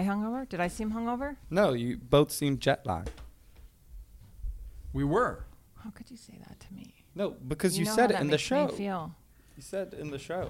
[0.00, 0.48] I hungover?
[0.48, 1.36] Did I seem hungover?
[1.50, 3.10] No, you both seem jet lagged.
[4.94, 5.44] We were.
[5.84, 6.94] How could you say that to me?
[7.14, 8.66] No, because you, know said it in the makes show.
[8.68, 9.14] Me feel.
[9.56, 10.48] You said in the show.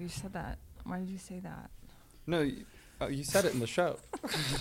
[0.00, 0.58] You said that.
[0.84, 1.70] Why did you say that?
[2.26, 2.64] No, you,
[3.00, 3.98] uh, you said it in the show.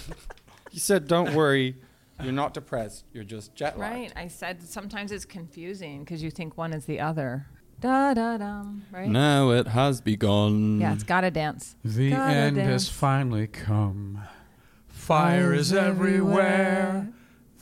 [0.71, 1.77] you said, "Don't worry,
[2.21, 3.05] you're not depressed.
[3.13, 4.13] You're just jet lagged." Right.
[4.15, 7.47] I said sometimes it's confusing because you think one is the other.
[7.81, 8.83] Da da dum.
[8.91, 9.09] Right.
[9.09, 10.79] Now it has begun.
[10.79, 11.75] Yeah, it's gotta dance.
[11.83, 14.21] The Gotta end has finally come.
[14.87, 17.09] Fire is everywhere.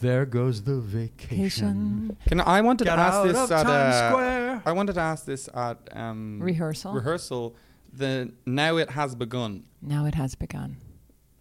[0.01, 2.17] There goes the vacation.
[2.27, 5.47] Can I wanted Get to ask this at Times uh, I wanted to ask this
[5.53, 6.93] at um, Rehearsal.
[6.93, 7.55] Rehearsal.
[7.93, 9.63] The now it has begun.
[9.81, 10.77] Now it has begun.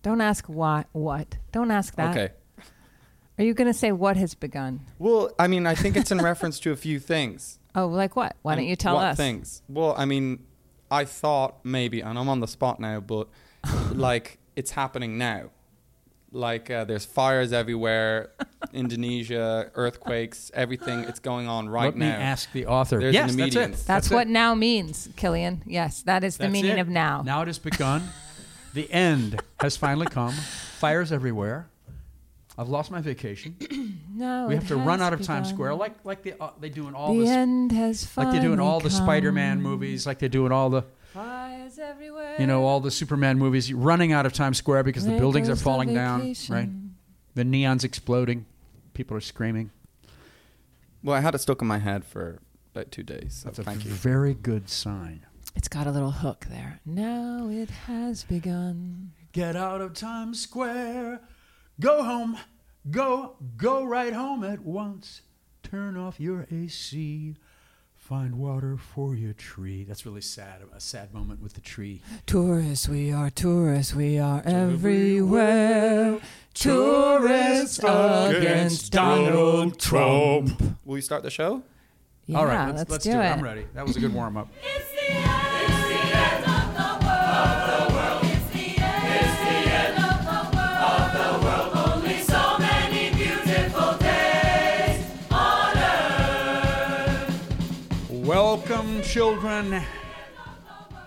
[0.03, 0.85] Don't ask why.
[0.93, 1.37] What?
[1.51, 2.17] Don't ask that.
[2.17, 2.33] Okay.
[3.39, 4.81] Are you gonna say what has begun?
[5.01, 7.58] Well, I mean, I think it's in reference to a few things.
[7.75, 8.37] Oh, like what?
[8.43, 9.17] Why don't you tell what us?
[9.17, 9.63] things?
[9.69, 10.45] Well, I mean,
[10.91, 13.29] I thought maybe, and I'm on the spot now, but
[13.93, 15.51] like it's happening now.
[16.31, 18.31] Like uh, there's fires everywhere,
[18.75, 21.01] Indonesia, earthquakes, everything.
[21.01, 22.17] It's going on right Let me now.
[22.17, 22.99] ask the author.
[23.01, 23.87] There's yes, an that's immediate- it.
[23.87, 24.15] That's, it.
[24.15, 25.63] what now means, Killian.
[25.67, 26.81] Yes, that is the That's meaning it.
[26.81, 27.23] of now.
[27.25, 28.03] Now it has begun.
[28.75, 30.33] the end has finally come.
[30.79, 31.69] Fires everywhere.
[32.59, 33.57] I've lost my vacation.
[34.19, 35.49] No, we it have to run out of Times.
[35.49, 38.41] Square, like like they uh, they do in all the this, end has like they
[38.41, 40.83] do in all the Spider-Man movies, like they do in all the
[41.15, 42.35] Fires everywhere.
[42.41, 43.73] you know all the Superman movies.
[43.73, 46.35] Running out of Times Square because the buildings are falling down.
[46.49, 46.69] Right,
[47.37, 48.45] the neon's exploding.
[48.93, 49.71] People are screaming.
[51.05, 52.41] Well, I had it stuck in my head for
[52.75, 53.35] about two days.
[53.35, 53.91] So That's a thank you.
[53.93, 55.25] very good sign.
[55.55, 56.81] It's got a little hook there.
[56.85, 59.13] Now it has begun.
[59.31, 61.21] Get out of Times Square.
[61.81, 62.39] Go home.
[62.91, 65.23] Go, go right home at once.
[65.63, 67.37] Turn off your AC.
[67.95, 69.85] Find water for your tree.
[69.85, 70.63] That's really sad.
[70.75, 72.01] A sad moment with the tree.
[72.27, 76.19] Tourists, we are tourists, we are everywhere.
[76.55, 80.61] Tourists against Donald Trump.
[80.85, 81.63] Will you start the show?
[82.27, 83.25] Yeah, All right, let's, let's, let's do, do it.
[83.25, 83.67] I'm ready.
[83.75, 84.49] That was a good warm up.
[99.09, 99.83] Children.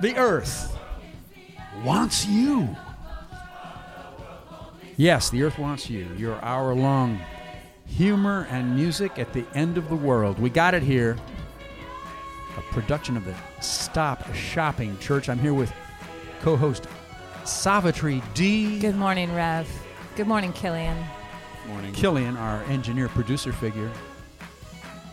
[0.02, 0.76] The earth
[1.84, 2.76] wants you.
[4.98, 6.08] Yes, the earth wants you.
[6.18, 7.20] Your hour long
[7.86, 10.40] humor and music at the end of the world.
[10.40, 11.16] We got it here.
[12.58, 15.30] A production of the Stop Shopping Church.
[15.30, 15.72] I'm here with
[16.42, 16.88] co host
[17.44, 18.80] Savitri D.
[18.80, 19.68] Good morning, Rev.
[20.16, 20.98] Good morning, Killian.
[21.68, 21.94] Morning.
[21.94, 23.92] Killian, our engineer producer figure.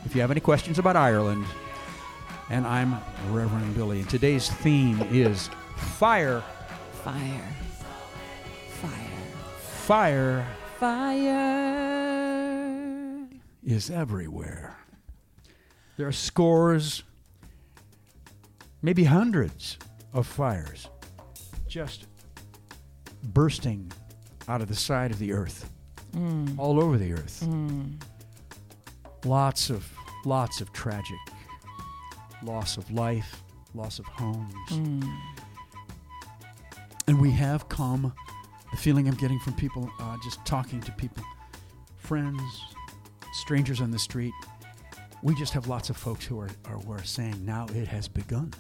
[0.07, 1.45] If you have any questions about Ireland,
[2.51, 2.97] and I'm
[3.31, 4.01] Reverend Billy.
[4.01, 6.43] And today's theme is fire,
[7.05, 7.45] Fire.
[8.69, 8.91] Fire.
[9.59, 10.47] fire
[10.79, 11.89] Fire.
[13.65, 14.77] is everywhere.
[15.97, 17.03] There are scores,
[18.83, 19.79] maybe hundreds
[20.13, 20.89] of fires
[21.67, 22.07] just
[23.25, 23.91] bursting
[24.49, 25.69] out of the side of the earth,
[26.15, 26.57] mm.
[26.59, 27.45] all over the earth.
[27.45, 28.01] Mm.
[29.25, 29.91] Lots of,
[30.25, 31.19] lots of tragic
[32.43, 33.43] loss of life,
[33.75, 34.53] loss of homes.
[37.07, 38.13] And we have come,
[38.71, 41.23] the feeling I'm getting from people, uh, just talking to people,
[41.97, 42.43] friends,
[43.33, 44.35] strangers on the street.
[45.23, 48.09] We just have lots of folks who are, are, who are saying now it has
[48.09, 48.53] begun.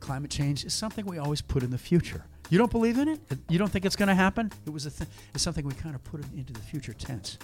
[0.00, 2.24] Climate change is something we always put in the future.
[2.50, 3.20] You don't believe in it?
[3.48, 4.50] You don't think it's going to happen?
[4.66, 7.38] It was a th- it's something we kind of put into the future tense.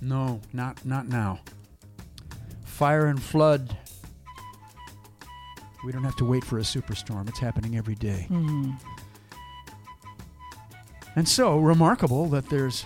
[0.00, 1.40] No, not not now.
[2.76, 3.74] Fire and flood.
[5.82, 7.26] We don't have to wait for a superstorm.
[7.26, 8.26] It's happening every day.
[11.16, 12.84] And so remarkable that there's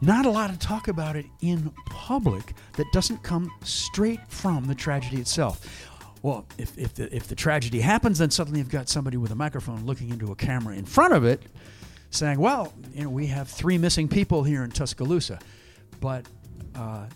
[0.00, 4.76] not a lot of talk about it in public that doesn't come straight from the
[4.76, 5.90] tragedy itself.
[6.22, 9.34] Well, if, if, the, if the tragedy happens, then suddenly you've got somebody with a
[9.34, 11.42] microphone looking into a camera in front of it
[12.10, 15.40] saying, well, you know, we have three missing people here in Tuscaloosa.
[16.00, 16.26] But
[16.76, 17.06] uh,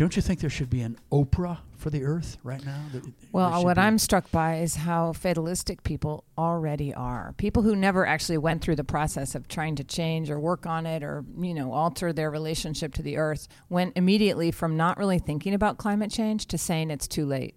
[0.00, 2.80] don't you think there should be an Oprah for the earth right now?
[2.90, 3.02] There
[3.32, 7.34] Well, what be- I'm struck by is how fatalistic people already are.
[7.36, 10.86] People who never actually went through the process of trying to change or work on
[10.86, 15.18] it or, you know, alter their relationship to the earth went immediately from not really
[15.18, 17.54] thinking about climate change to saying it's too late.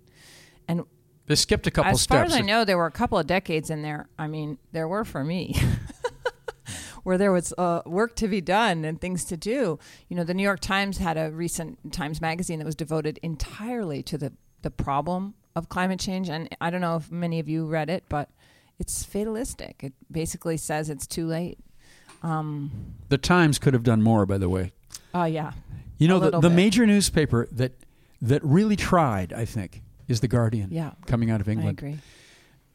[0.68, 0.84] And
[1.28, 2.14] They skipped a couple as steps.
[2.14, 4.10] far as I know, there were a couple of decades in there.
[4.20, 5.56] I mean, there were for me.
[7.04, 9.78] Where there was uh, work to be done and things to do.
[10.08, 14.02] You know, the New York Times had a recent Times magazine that was devoted entirely
[14.04, 16.30] to the, the problem of climate change.
[16.30, 18.30] And I don't know if many of you read it, but
[18.80, 19.84] it's fatalistic.
[19.84, 21.60] It basically says it's too late.
[22.22, 22.72] Um,
[23.10, 24.72] The Times could have done more, by the way.
[25.14, 25.52] oh yeah,
[25.98, 26.52] You know, the, the bit.
[26.56, 27.74] major newspaper that
[28.22, 31.80] that really tried, I think, is the Guardian, yeah, coming out of England.
[31.84, 32.00] I agree.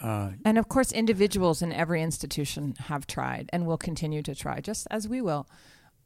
[0.01, 4.61] Uh, And of course, individuals in every institution have tried and will continue to try,
[4.61, 5.49] just as we will.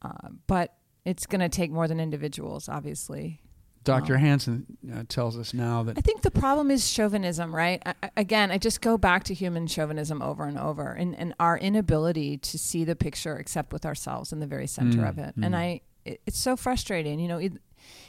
[0.01, 0.73] Uh, but
[1.05, 3.39] it's going to take more than individuals, obviously.
[3.83, 4.15] Dr.
[4.15, 7.81] Um, Hansen uh, tells us now that I think the problem is chauvinism, right?
[7.85, 11.33] I, I- again, I just go back to human chauvinism over and over, and, and
[11.39, 15.17] our inability to see the picture except with ourselves in the very center Mm, of
[15.17, 15.35] it.
[15.35, 15.57] And mm.
[15.57, 17.19] I, it, it's so frustrating.
[17.19, 17.53] You know, it,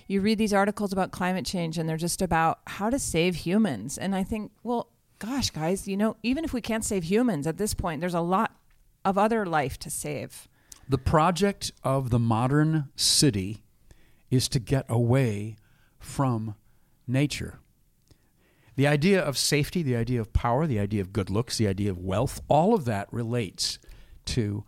[0.07, 3.99] you read these articles about climate change, and they're just about how to save humans.
[3.99, 7.57] And I think, well, gosh, guys, you know, even if we can't save humans at
[7.57, 8.57] this point, there's a lot
[9.05, 10.49] of other life to save.
[10.89, 13.63] the project of the modern city
[14.31, 15.57] is to get away
[15.99, 16.55] from
[17.07, 17.59] nature.
[18.77, 21.91] The idea of safety, the idea of power, the idea of good looks, the idea
[21.91, 23.79] of wealth, all of that relates
[24.27, 24.65] to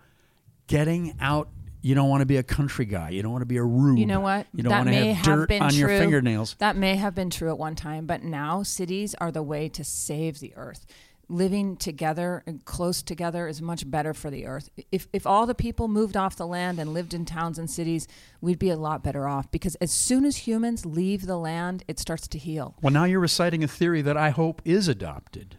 [0.68, 1.48] getting out.
[1.86, 3.10] You don't want to be a country guy.
[3.10, 4.00] You don't want to be a rube.
[4.00, 4.48] You know what?
[4.52, 5.98] You don't That want to have have dirt been on your true.
[6.00, 6.56] fingernails.
[6.58, 9.84] That may have been true at one time, but now cities are the way to
[9.84, 10.84] save the earth.
[11.28, 14.68] Living together and close together is much better for the earth.
[14.90, 18.08] If, if all the people moved off the land and lived in towns and cities,
[18.40, 22.00] we'd be a lot better off because as soon as humans leave the land, it
[22.00, 22.74] starts to heal.
[22.82, 25.54] Well, now you're reciting a theory that I hope is adopted.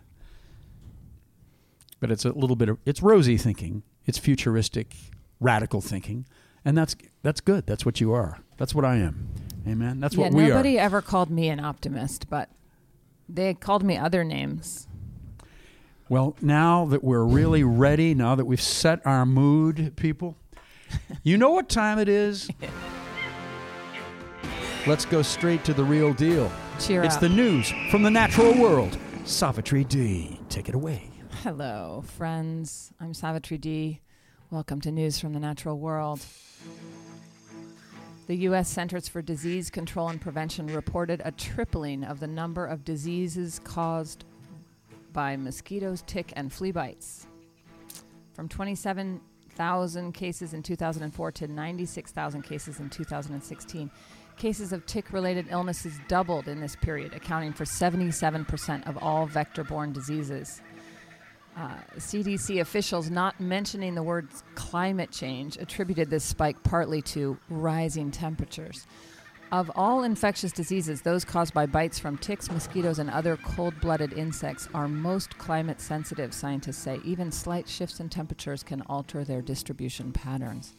[2.02, 3.84] But it's a little bit of it's rosy thinking.
[4.06, 4.94] It's futuristic,
[5.40, 6.26] radical thinking,
[6.66, 7.66] and that's that's good.
[7.66, 8.40] That's what you are.
[8.58, 9.30] That's what I am.
[9.68, 10.00] Amen.
[10.00, 10.56] That's yeah, what we nobody are.
[10.56, 12.50] Nobody ever called me an optimist, but
[13.28, 14.88] they called me other names.
[16.10, 20.38] Well, now that we're really ready, now that we've set our mood, people,
[21.22, 22.50] you know what time it is?
[24.88, 26.50] Let's go straight to the real deal.
[26.80, 27.22] Cheer It's up.
[27.22, 28.98] the news from the natural world.
[29.26, 31.10] Savitri D, take it away.
[31.44, 32.94] Hello, friends.
[33.02, 34.00] I'm Savitri D.
[34.50, 36.22] Welcome to News from the Natural World.
[38.28, 38.70] The U.S.
[38.70, 44.24] Centers for Disease Control and Prevention reported a tripling of the number of diseases caused
[45.12, 47.28] by mosquitoes, tick, and flea bites.
[48.36, 53.92] From 27,000 cases in 2004 to 96,000 cases in 2016.
[54.38, 59.66] Cases of tick related illnesses doubled in this period, accounting for 77% of all vector
[59.66, 60.62] borne diseases.
[61.58, 68.12] Uh, CDC officials not mentioning the word climate change attributed this spike partly to rising
[68.12, 68.86] temperatures.
[69.52, 74.14] Of all infectious diseases, those caused by bites from ticks, mosquitoes, and other cold blooded
[74.14, 77.00] insects are most climate sensitive, scientists say.
[77.04, 80.76] Even slight shifts in temperatures can alter their distribution patterns.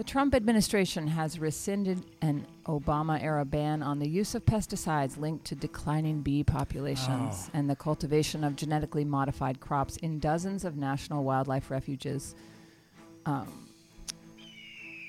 [0.00, 5.44] The Trump administration has rescinded an Obama era ban on the use of pesticides linked
[5.44, 7.50] to declining bee populations Oh.
[7.52, 12.34] and the cultivation of genetically modified crops in dozens of national wildlife refuges.
[13.26, 13.68] Um,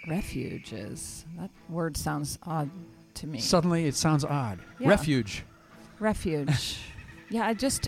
[0.10, 1.26] refuges.
[1.40, 2.70] That word sounds odd
[3.14, 3.40] to me.
[3.40, 4.60] Suddenly, it sounds odd.
[4.78, 4.90] Yeah.
[4.90, 5.46] Refuge.
[6.02, 6.80] Refuge.
[7.30, 7.88] yeah, I just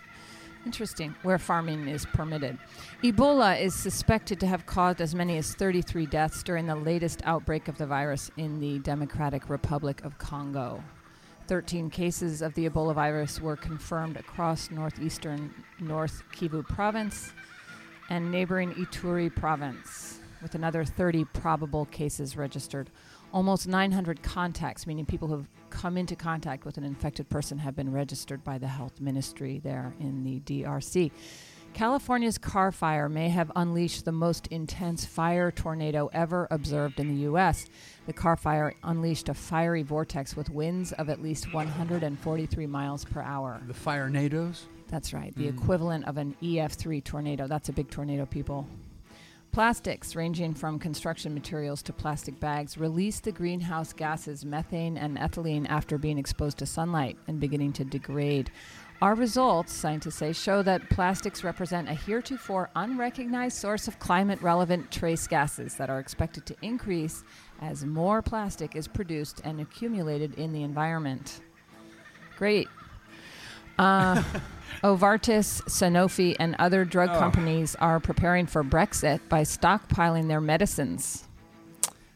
[0.65, 2.57] interesting where farming is permitted.
[3.03, 7.67] Ebola is suspected to have caused as many as 33 deaths during the latest outbreak
[7.67, 10.83] of the virus in the Democratic Republic of Congo.
[11.47, 17.33] 13 cases of the Ebola virus were confirmed across northeastern North Kivu province
[18.09, 22.89] and neighboring Ituri province, with another 30 probable cases registered.
[23.33, 27.75] Almost 900 contacts, meaning people who have come into contact with an infected person, have
[27.75, 31.11] been registered by the health ministry there in the DRC.
[31.73, 37.21] California's Carr fire may have unleashed the most intense fire tornado ever observed in the
[37.23, 37.65] U.S.
[38.05, 43.21] The Carr fire unleashed a fiery vortex with winds of at least 143 miles per
[43.21, 43.59] hour.
[43.65, 44.65] The fire nados.
[44.89, 45.57] That's right, the Mm.
[45.57, 47.47] equivalent of an EF3 tornado.
[47.47, 48.67] That's a big tornado, people.
[49.53, 55.67] Plastics, ranging from construction materials to plastic bags, release the greenhouse gases methane and ethylene
[55.69, 58.49] after being exposed to sunlight and beginning to degrade.
[58.99, 64.89] Our results, scientists say, show that plastics represent a heretofore unrecognized source of climate relevant
[64.89, 67.23] trace gases that are expected to increase
[67.61, 71.41] as more plastic is produced and accumulated in the environment.
[72.37, 72.67] Great.
[73.77, 74.23] Uh,
[74.81, 77.19] Novartis, Sanofi, and other drug Oh.
[77.19, 81.27] companies are preparing for Brexit by stockpiling their medicines.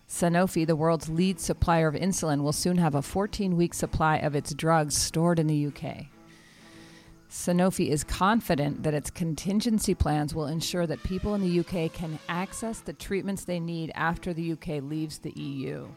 [0.10, 4.36] Sanofi, the world's lead supplier of insulin, will soon have a 14 week supply of
[4.36, 6.08] its drugs stored in the UK.
[7.30, 12.18] Sanofi is confident that its contingency plans will ensure that people in the UK can
[12.30, 15.88] access the treatments they need after the UK leaves the EU.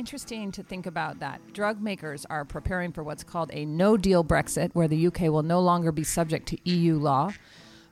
[0.00, 1.52] Interesting to think about that.
[1.52, 5.42] Drug makers are preparing for what's called a no deal Brexit, where the UK will
[5.42, 7.34] no longer be subject to EU law,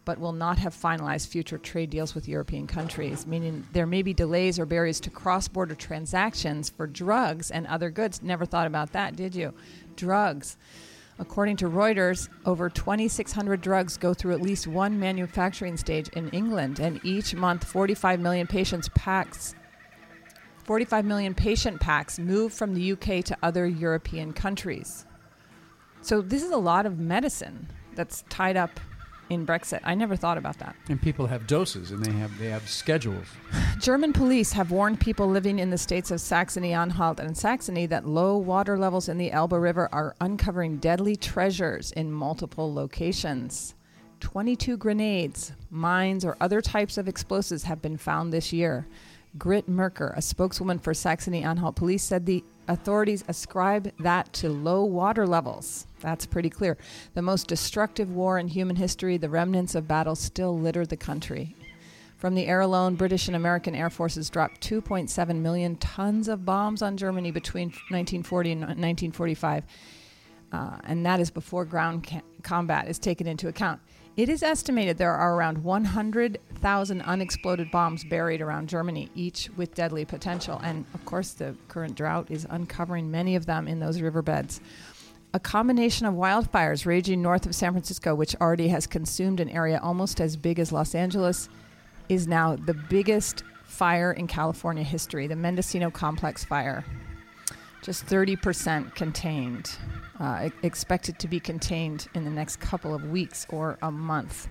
[0.06, 4.14] but will not have finalized future trade deals with European countries, meaning there may be
[4.14, 8.22] delays or barriers to cross border transactions for drugs and other goods.
[8.22, 9.52] Never thought about that, did you?
[9.94, 10.56] Drugs.
[11.18, 16.80] According to Reuters, over 2,600 drugs go through at least one manufacturing stage in England,
[16.80, 19.54] and each month 45 million patients packs
[20.68, 25.06] 45 million patient packs move from the UK to other European countries.
[26.02, 28.78] So this is a lot of medicine that's tied up
[29.30, 29.80] in Brexit.
[29.82, 30.76] I never thought about that.
[30.90, 33.24] And people have doses, and they have they have schedules.
[33.80, 38.36] German police have warned people living in the states of Saxony-Anhalt and Saxony that low
[38.36, 43.74] water levels in the Elbe River are uncovering deadly treasures in multiple locations.
[44.20, 48.86] 22 grenades, mines, or other types of explosives have been found this year.
[49.36, 54.84] Grit Merker, a spokeswoman for Saxony Anhalt police, said the authorities ascribe that to low
[54.84, 55.86] water levels.
[56.00, 56.78] That's pretty clear.
[57.14, 61.54] The most destructive war in human history, the remnants of battle still litter the country.
[62.16, 66.82] From the air alone, British and American air forces dropped 2.7 million tons of bombs
[66.82, 69.64] on Germany between 1940 and 1945.
[70.50, 73.80] Uh, and that is before ground ca- combat is taken into account.
[74.18, 80.04] It is estimated there are around 100,000 unexploded bombs buried around Germany, each with deadly
[80.04, 80.60] potential.
[80.64, 84.60] And of course, the current drought is uncovering many of them in those riverbeds.
[85.34, 89.78] A combination of wildfires raging north of San Francisco, which already has consumed an area
[89.80, 91.48] almost as big as Los Angeles,
[92.08, 96.84] is now the biggest fire in California history, the Mendocino Complex fire.
[97.82, 99.76] Just 30% contained
[100.20, 104.48] uh, expected to be contained in the next couple of weeks or a month.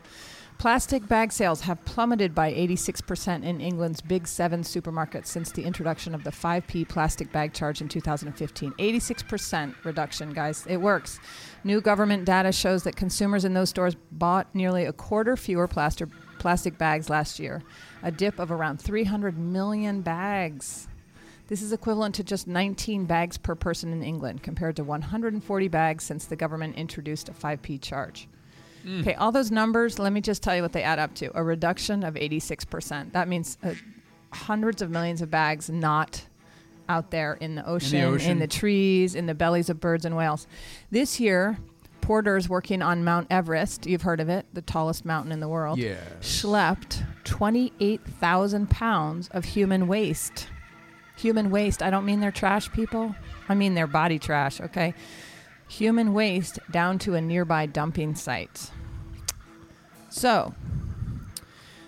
[0.58, 6.16] Plastic bag sales have plummeted by 86% in England's big seven supermarkets since the introduction
[6.16, 8.72] of the 5p plastic bag charge in 2015.
[8.72, 10.66] 86% reduction, guys.
[10.68, 11.20] It works.
[11.64, 16.10] New government data shows that consumers in those stores bought nearly a quarter fewer plastic,
[16.40, 17.62] plastic bags last year,
[18.02, 20.88] a dip of around 300 million bags.
[21.48, 26.04] This is equivalent to just 19 bags per person in England, compared to 140 bags
[26.04, 28.28] since the government introduced a 5p charge.
[28.86, 29.02] Mm.
[29.02, 31.44] Okay, all those numbers, let me just tell you what they add up to a
[31.44, 33.14] reduction of 86%.
[33.14, 33.74] That means uh,
[34.32, 36.26] hundreds of millions of bags not
[36.90, 39.80] out there in the, ocean, in the ocean, in the trees, in the bellies of
[39.80, 40.48] birds and whales.
[40.92, 41.58] This year,
[42.02, 45.80] porters working on Mount Everest, you've heard of it, the tallest mountain in the world,
[45.80, 46.00] yes.
[46.22, 50.48] schlepped 28,000 pounds of human waste
[51.18, 51.84] human waste.
[51.84, 53.16] I don't mean they're trash people.
[53.50, 54.94] I mean their body trash, okay?
[55.68, 58.72] Human waste down to a nearby dumping site.
[60.10, 60.54] So,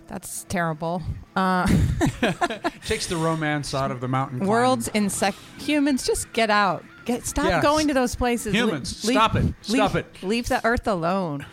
[0.08, 1.02] that's terrible.
[1.36, 1.66] Uh,
[2.86, 4.40] Takes the romance out of the mountain.
[4.40, 4.50] Climbing.
[4.50, 6.84] World's insect humans just get out.
[7.06, 7.64] Get stop yes.
[7.64, 8.54] going to those places.
[8.54, 9.56] Humans, Le- stop leave, it.
[9.62, 10.24] Stop leave, it.
[10.24, 11.46] Leave the earth alone.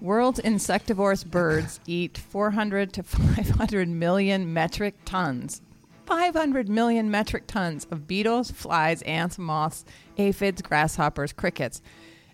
[0.00, 5.60] World's insectivorous birds eat 400 to 500 million metric tons
[6.06, 9.84] 500 million metric tons of beetles, flies, ants, moths,
[10.16, 11.80] aphids, grasshoppers, crickets,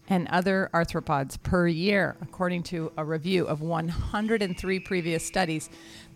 [0.09, 5.69] and other arthropods per year, according to a review of 103 previous studies.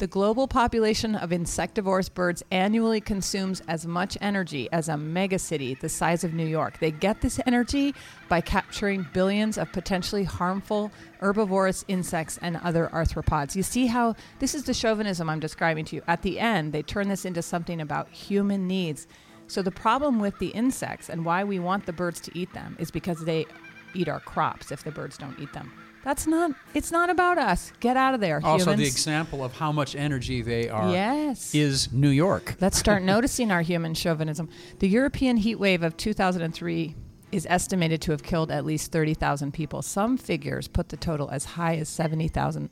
[0.03, 5.89] The global population of insectivorous birds annually consumes as much energy as a megacity the
[5.89, 6.81] size of New York.
[6.81, 7.95] They get this energy
[8.29, 10.91] by capturing billions of potentially harmful
[11.21, 13.55] herbivorous insects and other arthropods.
[13.55, 16.03] You see how this is the chauvinism I'm describing to you.
[16.09, 19.07] At the end, they turn this into something about human needs.
[19.47, 22.75] So the problem with the insects and why we want the birds to eat them
[22.81, 23.47] is because they
[23.95, 25.73] eat our crops if the birds don't eat them.
[26.05, 26.53] That's not.
[26.75, 27.73] It's not about us.
[27.81, 28.41] Get out of there.
[28.43, 28.81] Also, humans.
[28.81, 30.91] the example of how much energy they are.
[30.91, 31.55] Yes.
[31.55, 32.57] Is New York.
[32.61, 34.49] Let's start noticing our human chauvinism.
[34.81, 36.97] The European heat wave of 2003
[37.31, 39.81] is estimated to have killed at least 30,000 people.
[39.81, 42.69] Some figures put the total as high as 70,000.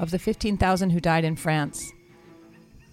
[0.00, 1.92] Of the 15,000 who died in France,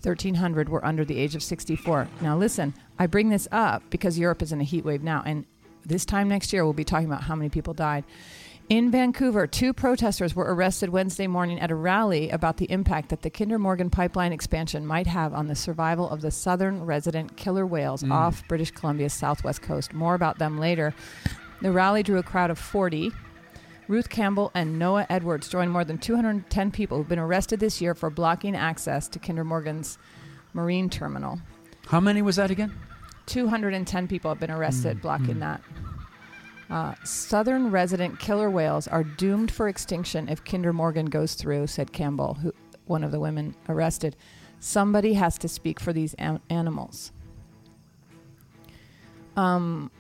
[0.03, 2.07] 1,300 were under the age of 64.
[2.21, 5.45] Now, listen, I bring this up because Europe is in a heat wave now, and
[5.85, 8.03] this time next year, we'll be talking about how many people died.
[8.69, 13.21] In Vancouver, two protesters were arrested Wednesday morning at a rally about the impact that
[13.21, 17.67] the Kinder Morgan pipeline expansion might have on the survival of the southern resident killer
[17.67, 18.11] whales mm.
[18.11, 19.93] off British Columbia's southwest coast.
[19.93, 20.95] More about them later.
[21.61, 23.11] The rally drew a crowd of 40.
[23.89, 27.93] Ruth Campbell and Noah Edwards joined more than 210 people who've been arrested this year
[27.93, 29.97] for blocking access to Kinder Morgan's
[30.53, 31.41] marine terminal.
[31.87, 32.73] How many was that again?
[33.25, 35.39] 210 people have been arrested mm, blocking mm.
[35.41, 35.61] that.
[36.73, 41.93] Uh, southern resident killer whales are doomed for extinction if Kinder Morgan goes through, said
[41.93, 42.51] Campbell, who,
[42.85, 44.15] one of the women arrested.
[44.59, 46.15] Somebody has to speak for these
[46.49, 47.11] animals.
[49.37, 49.91] Um,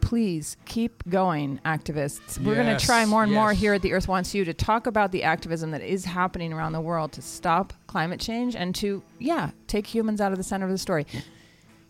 [0.00, 2.36] please keep going, activists.
[2.44, 4.88] We're going to try more and more here at the Earth Wants You to talk
[4.88, 9.04] about the activism that is happening around the world to stop climate change and to,
[9.20, 11.06] yeah, take humans out of the center of the story.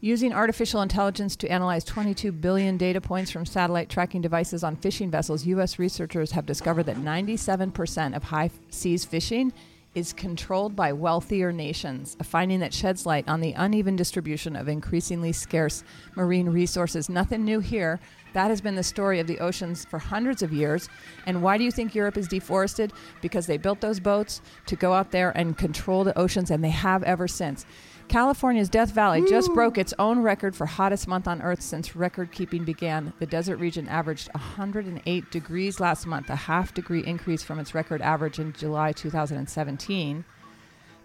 [0.04, 5.10] Using artificial intelligence to analyze 22 billion data points from satellite tracking devices on fishing
[5.10, 5.78] vessels, U.S.
[5.78, 9.50] researchers have discovered that 97% of high seas fishing
[9.94, 14.68] is controlled by wealthier nations, a finding that sheds light on the uneven distribution of
[14.68, 15.82] increasingly scarce
[16.16, 17.08] marine resources.
[17.08, 17.98] Nothing new here.
[18.34, 20.90] That has been the story of the oceans for hundreds of years.
[21.24, 22.92] And why do you think Europe is deforested?
[23.22, 26.68] Because they built those boats to go out there and control the oceans, and they
[26.68, 27.64] have ever since.
[28.08, 32.30] California's Death Valley just broke its own record for hottest month on Earth since record
[32.30, 33.12] keeping began.
[33.18, 38.00] The desert region averaged 108 degrees last month, a half degree increase from its record
[38.02, 40.24] average in July 2017.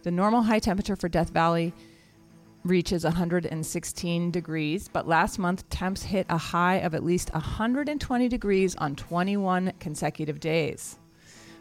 [0.03, 1.74] The normal high temperature for Death Valley
[2.63, 8.75] reaches 116 degrees, but last month temps hit a high of at least 120 degrees
[8.75, 11.00] on 21 consecutive days.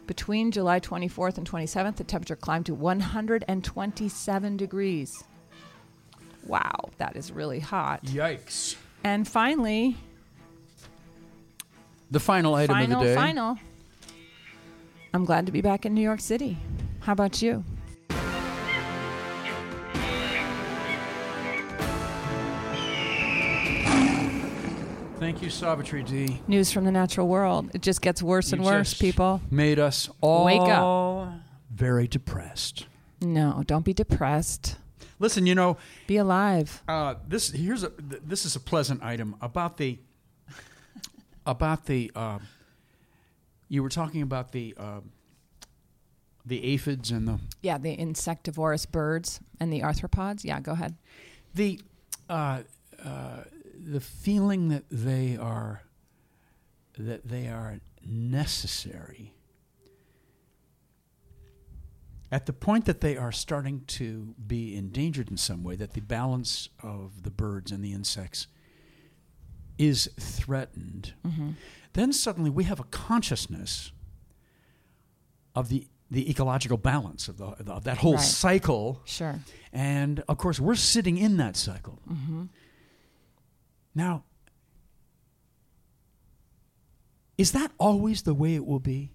[0.05, 5.23] Between July 24th and 27th, the temperature climbed to 127 degrees.
[6.45, 8.03] Wow, that is really hot.
[8.05, 8.75] Yikes.
[9.03, 9.97] And finally,
[12.11, 13.15] The final item final, of the day.
[13.15, 13.57] final.
[15.13, 16.57] I'm glad to be back in New York City.
[17.01, 17.63] How about you?
[25.19, 26.39] Thank you, Savitri D.
[26.47, 27.69] News from the natural world.
[27.73, 29.41] It just gets worse and You worse, just people.
[29.51, 31.33] Made us all Wake up.
[31.73, 32.85] very depressed.
[33.21, 34.77] No, don't be depressed.
[35.19, 36.81] Listen, you know, Be alive.
[36.87, 39.99] uh, this here's a th- this is a pleasant item about the
[41.45, 42.39] about the uh,
[43.67, 45.01] you were talking about the uh,
[46.45, 50.43] the aphids and the Yeah, the insectivorous birds and the arthropods.
[50.43, 50.95] Yeah, go ahead.
[51.53, 51.79] the
[52.29, 52.61] uh,
[53.03, 53.43] uh,
[53.77, 55.81] the feeling that they are
[56.97, 59.33] that they are necessary
[62.31, 66.01] at the point that they are starting to be endangered in some way that the
[66.01, 68.47] balance of the birds and the insects
[69.77, 71.51] is threatened Mm-hmm.
[71.93, 73.91] then suddenly we have a consciousness
[75.55, 78.21] of the the ecological balance of the of that whole Right.
[78.23, 79.39] cycle Sure.
[79.71, 81.99] and of course, we're sitting in that cycle.
[82.11, 82.43] Mm-hmm.
[83.95, 84.23] Now,
[87.37, 89.11] is that always the way it will be?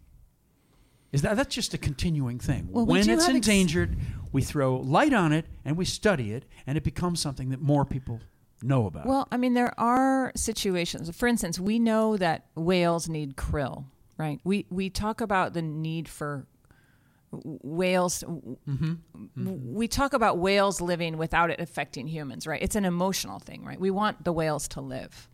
[1.15, 2.69] Is that that's just a continuing thing?
[2.71, 3.97] Well, when it's ex- endangered,
[4.33, 7.85] we throw light on it and we study it, and it becomes something that more
[7.85, 8.21] people
[8.63, 9.07] know about.
[9.07, 11.15] Well, I mean, there are situations.
[11.17, 13.85] For instance, we know that whales need krill,
[14.19, 14.41] right?
[14.43, 16.47] We we talk about the need for
[17.31, 18.25] whales.
[18.27, 18.95] mm-hmm.
[19.45, 22.63] w- We talk about whales living without it affecting humans, right?
[22.63, 23.79] It's an emotional thing, right?
[23.79, 25.29] We want the whales to live.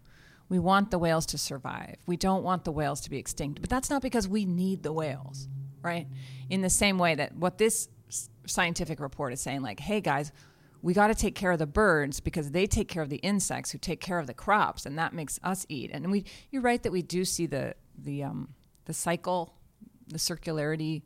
[0.48, 1.96] We want the whales to survive.
[2.06, 3.60] We don't want the whales to be extinct.
[3.60, 5.48] But that's not because we need the whales,
[5.82, 6.06] right?
[6.48, 7.88] In the same way that what this
[8.46, 10.32] scientific report is saying, like, hey guys,
[10.82, 13.70] we got to take care of the birds because they take care of the insects
[13.70, 15.90] who take care of the crops, and that makes us eat.
[15.92, 18.48] And we, you're right that we do see the the um,
[18.86, 19.52] the cycle,
[20.08, 21.02] the circularity,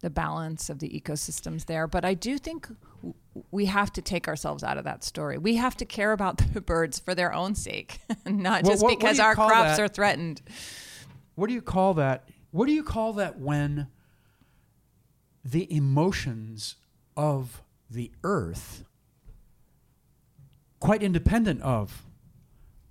[0.00, 1.88] the balance of the ecosystems there.
[1.88, 3.14] But I do think w-
[3.50, 5.36] we have to take ourselves out of that story.
[5.36, 8.90] We have to care about the birds for their own sake, not Well, just what-
[8.92, 9.80] what because you our crops that?
[9.80, 10.42] are threatened.
[11.34, 12.28] What do you call that?
[12.52, 13.88] What do you call that when
[15.44, 16.76] the emotions
[17.16, 18.84] of the earth,
[20.78, 22.04] quite independent of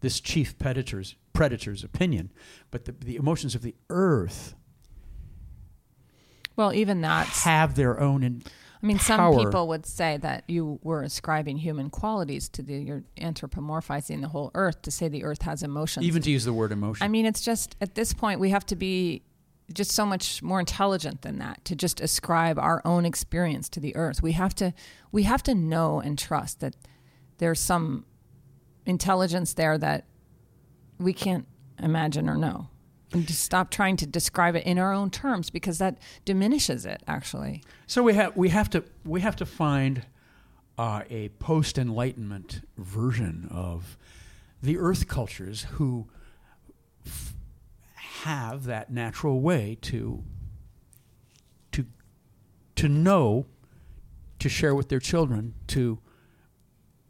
[0.01, 2.31] this chief predator's predator's opinion,
[2.71, 4.55] but the, the emotions of the earth
[6.55, 8.43] Well, even that have their own in,
[8.81, 13.03] I mean, some people would say that you were ascribing human qualities to the you're
[13.19, 16.05] anthropomorphizing the whole earth to say the earth has emotions.
[16.05, 17.03] even to use the word emotion.
[17.05, 19.21] I mean, it's just at this point we have to be
[19.71, 23.95] just so much more intelligent than that to just ascribe our own experience to the
[23.95, 24.21] earth.
[24.21, 24.73] We have to
[25.11, 26.75] we have to know and trust that
[27.37, 28.05] there's some
[28.85, 30.05] intelligence there that
[30.99, 31.47] we can't
[31.79, 32.67] imagine or know.
[33.13, 37.03] And just stop trying to describe it in our own terms because that diminishes it
[37.07, 37.61] actually.
[37.87, 40.05] So we have we have to we have to find
[40.77, 43.97] uh, a post Enlightenment version of
[44.63, 46.07] the Earth cultures who
[47.05, 47.33] f-
[48.23, 50.23] have that natural way to
[51.71, 51.85] to
[52.75, 53.45] to know,
[54.39, 55.99] to share with their children, to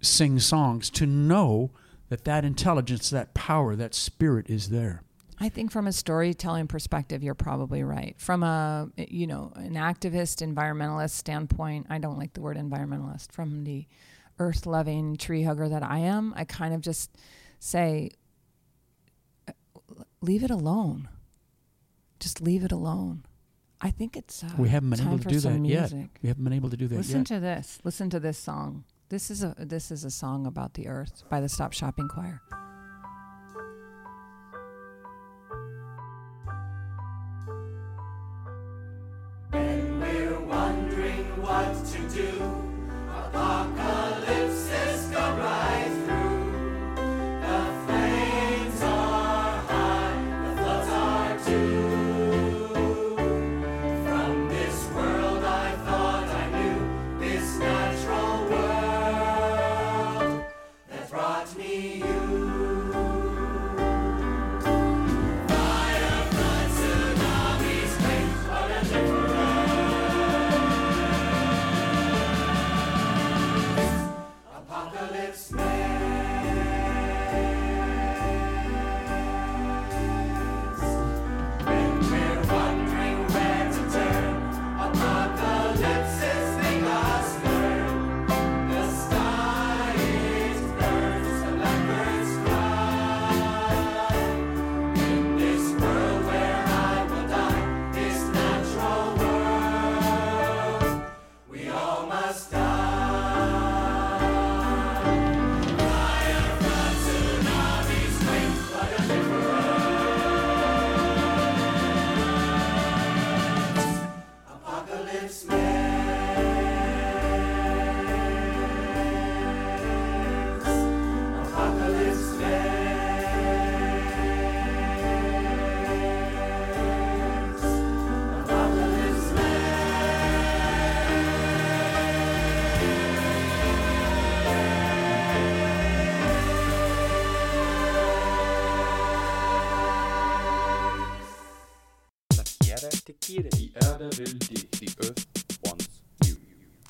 [0.02, 1.71] sing songs, to know
[2.10, 5.04] that that intelligence, that power, that spirit is there.
[5.39, 8.15] I think from a storytelling perspective, you're probably right.
[8.17, 13.32] From a you know an activist, environmentalist standpoint, I don't like the word environmentalist.
[13.32, 13.86] From the
[14.39, 17.15] earth-loving tree hugger that I am, I kind of just
[17.60, 18.12] say
[20.22, 21.10] leave it alone.
[22.20, 23.26] Just leave it alone.
[23.82, 25.92] I think it's uh, We haven't been time able to do some that yet.
[25.92, 26.10] music.
[26.22, 27.26] We haven't been able to do that Listen yet.
[27.28, 27.80] to this.
[27.84, 28.84] Listen to this song.
[29.10, 32.42] This is a this is a song about the earth by the Stop Shopping Choir.
[39.52, 42.32] When We're wondering what to do.
[43.10, 44.70] Apocalypse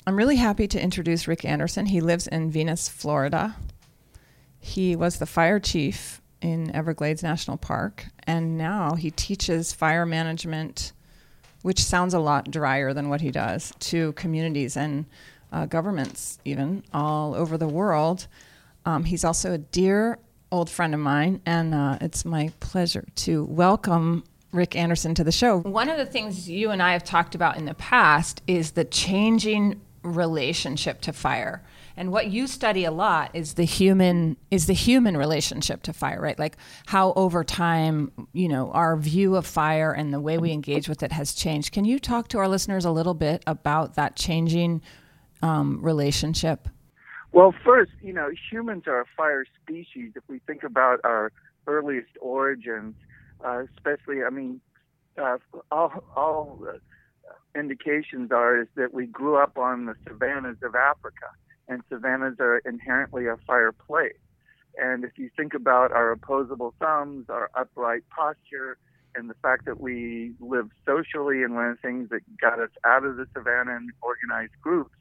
[0.04, 1.86] I'm really happy to introduce Rick Anderson.
[1.86, 3.54] He lives in Venus, Florida.
[4.58, 10.92] He was the fire chief in Everglades National Park, and now he teaches fire management,
[11.62, 15.06] which sounds a lot drier than what he does, to communities and
[15.52, 18.26] uh, governments, even all over the world.
[18.84, 20.18] Um, he's also a dear
[20.50, 25.32] old friend of mine, and uh, it's my pleasure to welcome Rick Anderson to the
[25.32, 25.58] show.
[25.60, 28.84] One of the things you and I have talked about in the past is the
[28.84, 31.62] changing relationship to fire.
[31.96, 36.20] And what you study a lot is the human is the human relationship to fire,
[36.20, 36.38] right?
[36.38, 40.88] Like how over time, you know, our view of fire and the way we engage
[40.88, 41.72] with it has changed.
[41.72, 44.80] Can you talk to our listeners a little bit about that changing
[45.42, 46.68] um, relationship?
[47.32, 50.12] Well, first, you know, humans are a fire species.
[50.16, 51.32] If we think about our
[51.66, 52.94] earliest origins,
[53.44, 54.60] uh, especially, I mean,
[55.20, 55.38] uh,
[55.70, 56.64] all, all
[57.54, 61.26] indications are is that we grew up on the savannas of Africa,
[61.68, 64.14] and savannas are inherently a fire place.
[64.76, 68.78] And if you think about our opposable thumbs, our upright posture,
[69.14, 72.70] and the fact that we live socially, and one of the things that got us
[72.84, 74.94] out of the savannah and organized groups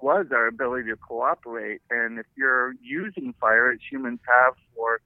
[0.00, 1.80] was our ability to cooperate.
[1.90, 5.00] And if you're using fire, as humans have for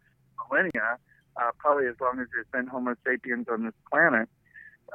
[0.48, 0.96] millennia,
[1.40, 4.28] uh, probably as long as there's been Homo sapiens on this planet,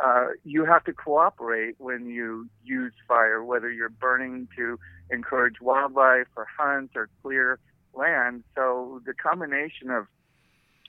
[0.03, 6.27] uh, you have to cooperate when you use fire, whether you're burning to encourage wildlife
[6.35, 7.59] or hunt or clear
[7.93, 8.43] land.
[8.55, 10.07] So the combination of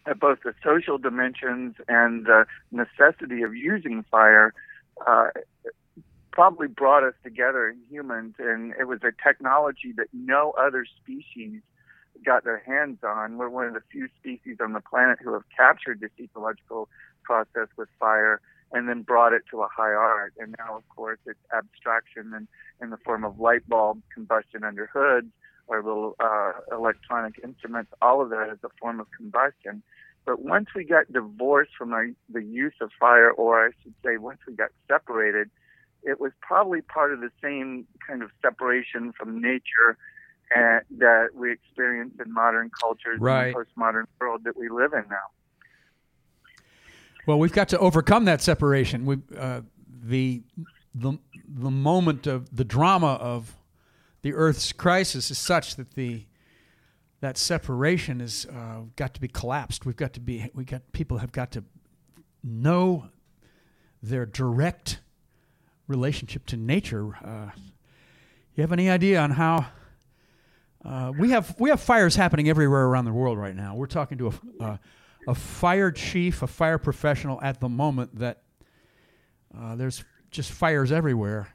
[0.07, 4.55] uh, both the social dimensions and the necessity of using fire
[5.07, 5.29] uh,
[6.31, 11.61] probably brought us together in humans, and it was a technology that no other species
[12.25, 13.37] got their hands on.
[13.37, 16.89] We're one of the few species on the planet who have captured this ecological
[17.23, 18.41] process with fire
[18.73, 20.33] and then brought it to a high art.
[20.39, 22.49] And now, of course, it's abstraction and
[22.81, 25.29] in the form of light bulb combustion under hoods
[25.69, 27.93] or little uh, electronic instruments.
[28.01, 29.83] All of that is a form of combustion.
[30.25, 34.17] But once we got divorced from our, the use of fire, or I should say,
[34.17, 35.51] once we got separated,
[36.03, 39.97] it was probably part of the same kind of separation from nature
[40.55, 43.49] that we experience in modern cultures Right.
[43.49, 45.17] in the postmodern world that we live in now.
[47.27, 49.05] Well, we've got to overcome that separation.
[49.05, 49.63] We, uh,
[50.05, 50.43] the
[50.95, 53.57] the the moment of the drama of
[54.23, 56.27] the Earth's crisis is such that the
[57.21, 59.87] that separation has uh, got to be collapsed.
[59.87, 61.65] We've got to be we got people have got to
[62.43, 63.07] know
[64.03, 64.99] their direct
[65.87, 67.15] relationship to nature.
[67.25, 67.51] Uh,
[68.57, 69.67] you have any idea on how?
[70.85, 73.75] Uh, we have we have fires happening everywhere around the world right now.
[73.75, 74.77] We're talking to a, uh,
[75.29, 78.43] a fire chief, a fire professional at the moment that
[79.57, 81.55] uh, there's just fires everywhere.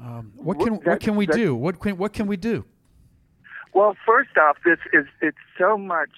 [0.00, 1.54] Um, what can what can we do?
[1.54, 2.64] What can what can we do?
[3.74, 6.10] Well, first off, this is it's so much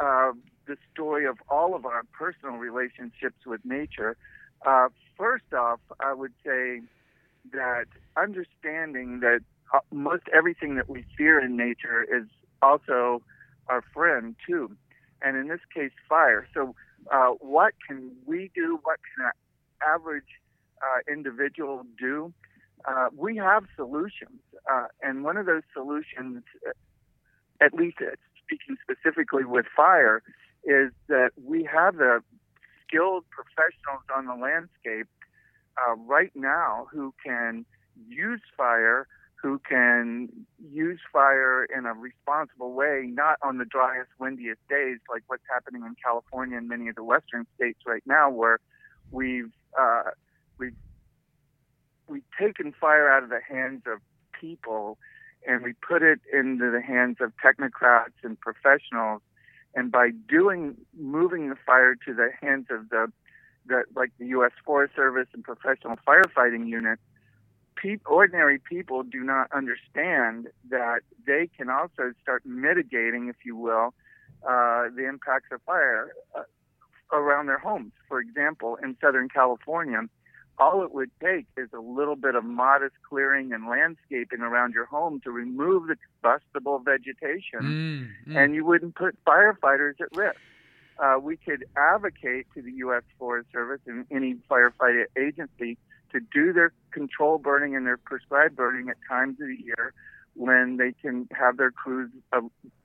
[0.00, 0.32] uh,
[0.66, 4.16] the story of all of our personal relationships with nature.
[4.66, 6.80] Uh, first off, I would say
[7.52, 9.40] that understanding that
[9.92, 12.26] most everything that we fear in nature is
[12.62, 13.22] also
[13.68, 14.76] our friend too,
[15.22, 16.46] and in this case, fire.
[16.52, 16.74] So,
[17.10, 18.78] uh, what can we do?
[18.82, 19.32] What can an
[19.86, 20.24] average
[20.82, 22.32] uh, individual do?
[22.84, 26.72] Uh, we have solutions, uh, and one of those solutions, uh,
[27.60, 30.22] at least uh, speaking specifically with fire,
[30.64, 32.22] is that we have the
[32.86, 35.08] skilled professionals on the landscape
[35.78, 37.64] uh, right now who can
[38.08, 39.06] use fire,
[39.42, 40.28] who can
[40.70, 45.82] use fire in a responsible way, not on the driest, windiest days like what's happening
[45.82, 48.58] in California and many of the western states right now, where
[49.10, 50.10] we've uh,
[50.58, 50.76] we've
[52.08, 54.00] we've taken fire out of the hands of
[54.38, 54.98] people
[55.46, 59.22] and we put it into the hands of technocrats and professionals.
[59.74, 63.10] And by doing moving the fire to the hands of the
[63.66, 66.98] the like the US Forest Service and professional firefighting unit
[67.80, 73.94] pe- ordinary people do not understand that they can also start mitigating if you will
[74.48, 76.42] uh, the impacts of fire uh,
[77.12, 80.02] around their homes for example in southern california
[80.60, 84.84] all it would take is a little bit of modest clearing and landscaping around your
[84.84, 87.64] home to remove the combustible vegetation,
[88.36, 90.36] and you wouldn't put firefighters at risk.
[91.02, 93.02] Uh, we could advocate to the U.S.
[93.18, 95.78] Forest Service and any firefighting agency
[96.12, 99.92] to do their control burning and their prescribed burning at times of the year
[100.34, 102.10] when they can have their crews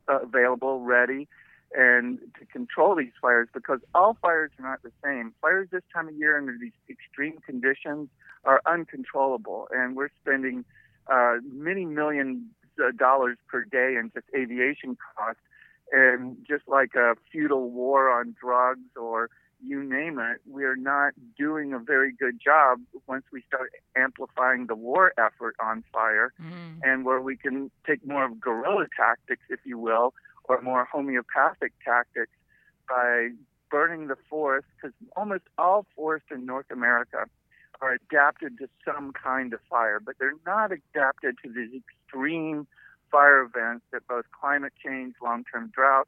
[0.07, 1.27] available, ready,
[1.75, 5.33] and to control these fires because all fires are not the same.
[5.41, 8.09] Fires this time of year under these extreme conditions
[8.43, 10.63] are uncontrollable, and we're spending
[11.07, 12.43] uh, many millions
[12.79, 15.41] of dollars per day in just aviation costs.
[15.91, 19.29] And just like a feudal war on drugs or
[19.65, 24.67] you name it, we are not doing a very good job once we start amplifying
[24.67, 26.79] the war effort on fire Mm.
[26.83, 30.13] and where we can take more of guerrilla tactics, if you will,
[30.45, 32.31] or more homeopathic tactics
[32.87, 33.29] by
[33.71, 37.25] burning the forest, because almost all forests in North America
[37.81, 42.67] are adapted to some kind of fire, but they're not adapted to these extreme
[43.11, 46.07] fire events that both climate change, long-term drought,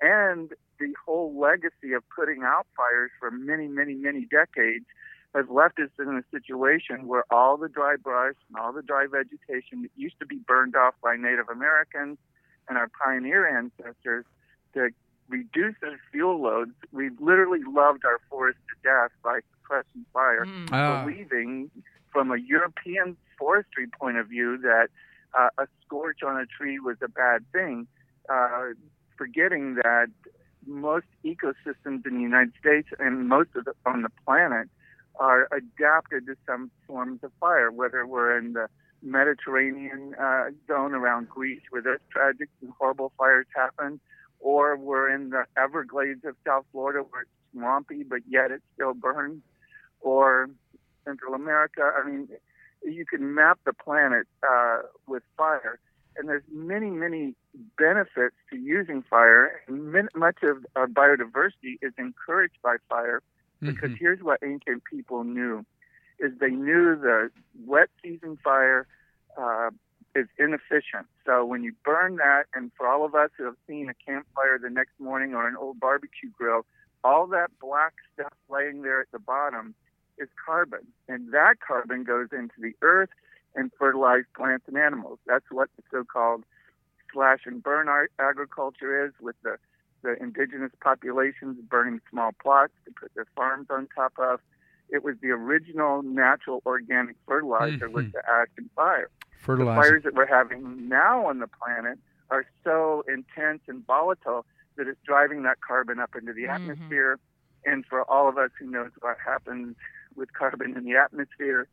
[0.00, 4.86] and the whole legacy of putting out fires for many, many, many decades
[5.34, 9.06] has left us in a situation where all the dry brush and all the dry
[9.10, 12.18] vegetation that used to be burned off by Native Americans
[12.68, 14.24] and our pioneer ancestors
[14.74, 14.88] to
[15.28, 20.68] reduce their fuel loads, we've literally loved our forests to death by suppressing fire, Mm.
[20.72, 21.04] Ah.
[21.04, 21.70] believing
[22.12, 24.88] from a European forestry point of view that
[25.38, 27.86] uh, a scorch on a tree was a bad thing,
[28.28, 28.70] uh,
[29.20, 30.06] forgetting that
[30.66, 34.66] most ecosystems in the United States and most of the, on the planet
[35.16, 38.66] are adapted to some forms of fire, whether we're in the
[39.02, 44.00] Mediterranean uh, zone around Greece where those tragic and horrible fires happen,
[44.38, 48.94] or we're in the Everglades of South Florida where it's swampy but yet it still
[48.94, 49.42] burns,
[50.00, 50.48] or
[51.04, 51.82] Central America.
[51.94, 52.28] I mean,
[52.82, 55.78] you can map the planet uh, with fire,
[56.20, 57.34] and there's many, many
[57.78, 59.62] benefits to using fire.
[59.68, 63.22] Min- much of our biodiversity is encouraged by fire
[63.60, 63.98] because Mhm.
[63.98, 65.64] here's what ancient people knew:
[66.18, 67.30] is they knew the
[67.64, 68.86] wet season fire
[69.36, 69.70] uh,
[70.14, 71.06] is inefficient.
[71.24, 74.58] So when you burn that, and for all of us who have seen a campfire
[74.58, 76.66] the next morning or an old barbecue grill,
[77.02, 79.74] all that black stuff laying there at the bottom
[80.18, 83.08] is carbon, and that carbon goes into the earth
[83.54, 85.18] and fertilize plants and animals.
[85.26, 86.44] That's what the so-called
[87.12, 89.56] slash and burn agriculture is, with the
[90.02, 94.40] the indigenous populations burning small plots to put their farms on top of.
[94.88, 98.12] It was the original natural organic fertilizer with Mhm.
[98.12, 99.08] the ash and fire.
[99.40, 101.98] The fires that we're having now on the planet
[102.30, 106.54] are so intense and volatile that it's driving that carbon up into the Mhm.
[106.54, 107.18] atmosphere.
[107.66, 109.76] And for all of us who knows what happens
[110.14, 111.68] with carbon in the atmosphere,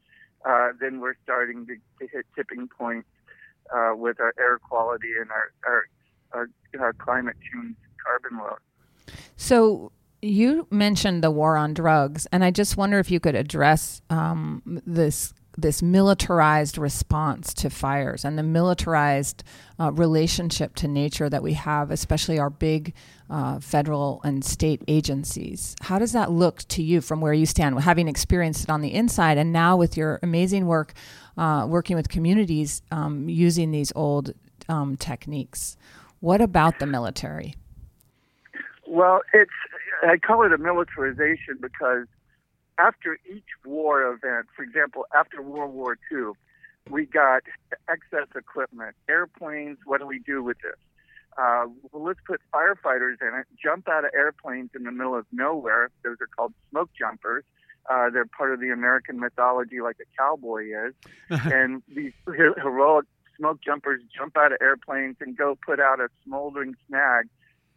[0.48, 3.08] uh, then we're starting to, to hit tipping points
[3.76, 5.84] uh, with our air quality and our our,
[6.34, 8.60] our, our climate change carbon load.
[9.36, 14.02] So you mentioned the war on drugs, and I just wonder if you could address
[14.10, 19.43] um, this this militarized response to fires and the militarized
[19.80, 22.93] uh, relationship to nature that we have, especially our big
[23.30, 25.76] uh, federal and state agencies.
[25.82, 28.93] How does that look to you from where you stand, having experienced it on the
[28.93, 30.93] inside, and now with your amazing work
[31.38, 34.34] uh, working with communities um, using these old
[34.70, 35.76] um, techniques?
[36.20, 37.56] What about the military?
[38.86, 39.52] Well, it's
[40.04, 42.06] I call it a militarization because
[42.78, 46.32] after each war event, for example, after World War II,
[46.90, 47.44] we got
[47.90, 49.80] excess equipment, airplanes.
[49.86, 50.78] What do we do with this?
[51.38, 55.26] Uh, well, let's put firefighters in it, jump out of airplanes in the middle of
[55.32, 55.92] nowhere.
[56.04, 57.44] Those are called smoke jumpers.
[57.90, 60.94] Uh, they're part of the American mythology, like a cowboy is.
[61.30, 63.06] and these heroic
[63.38, 67.28] smoke jumpers jump out of airplanes and go put out a smoldering snag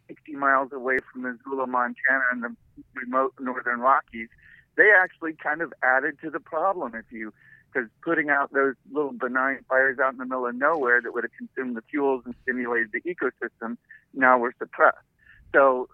[0.07, 2.55] 60 miles away from Missoula, Montana, in the
[2.95, 4.27] remote northern Rockies.
[4.81, 7.31] They actually kind of added to the problem, if you,
[7.71, 11.23] because putting out those little benign fires out in the middle of nowhere that would
[11.23, 13.77] have consumed the fuels and stimulated the ecosystem,
[14.15, 14.97] now were suppressed.
[15.53, 15.87] So,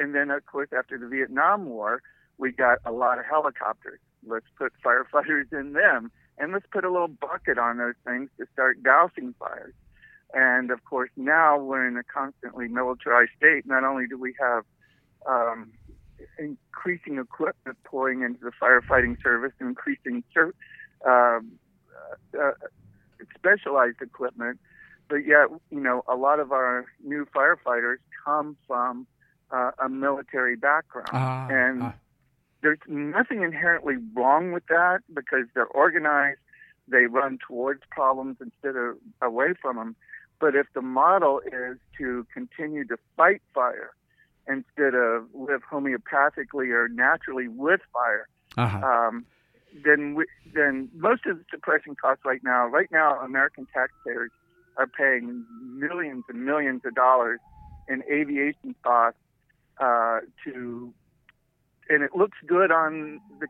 [0.00, 2.02] and then of course after the Vietnam War,
[2.36, 4.00] we got a lot of helicopters.
[4.26, 8.46] Let's put firefighters in them, and let's put a little bucket on those things to
[8.52, 9.74] start dousing fires.
[10.34, 13.66] And of course, now we're in a constantly militarized state.
[13.66, 14.64] Not only do we have
[15.28, 15.70] um,
[16.38, 20.54] increasing equipment pouring into the firefighting service, increasing ser-
[21.06, 21.52] um,
[22.34, 22.52] uh, uh,
[23.36, 24.58] specialized equipment,
[25.08, 29.06] but yet, you know, a lot of our new firefighters come from
[29.50, 31.08] uh, a military background.
[31.12, 31.94] Ah, and ah.
[32.62, 36.40] there's nothing inherently wrong with that because they're organized,
[36.88, 39.96] they run towards problems instead of away from them.
[40.40, 43.92] But if the model is to continue to fight fire
[44.48, 48.78] instead of live homeopathically or naturally with fire, Uh-huh.
[48.86, 49.24] um,
[49.84, 50.24] then we,
[50.54, 54.30] then most of the suppression costs right now, right now, American taxpayers
[54.76, 57.40] are paying millions and millions of dollars
[57.88, 59.18] in aviation costs
[59.78, 60.92] uh, to,
[61.88, 63.46] and it looks good on the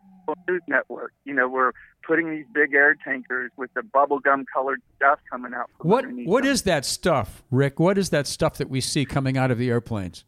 [0.48, 1.12] news network.
[1.24, 1.72] You know, we're
[2.06, 5.70] putting these big air tankers with the bubblegum colored stuff coming out.
[5.80, 7.78] What what is that stuff, Rick?
[7.80, 10.24] What is that stuff that we see coming out of the airplanes?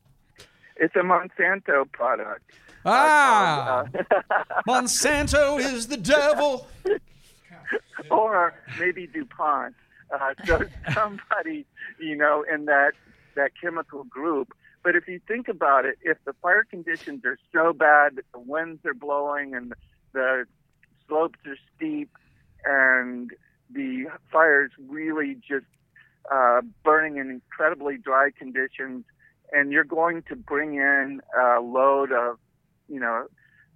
[0.76, 2.42] It's a Monsanto product.
[2.84, 6.66] Ah, Uh, Monsanto is the devil.
[8.10, 9.74] or maybe DuPont.
[10.12, 10.60] Uh, so
[10.94, 11.66] somebody,
[11.98, 12.92] you know, in that
[13.36, 14.54] that chemical group.
[14.82, 18.38] But if you think about it, if the fire conditions are so bad that the
[18.38, 19.72] winds are blowing and
[20.12, 20.44] the
[21.08, 22.10] slopes are steep
[22.64, 23.30] and
[23.72, 25.64] the fires really just
[26.30, 29.04] uh, burning in incredibly dry conditions,
[29.54, 32.38] and you're going to bring in a load of,
[32.88, 33.26] you know,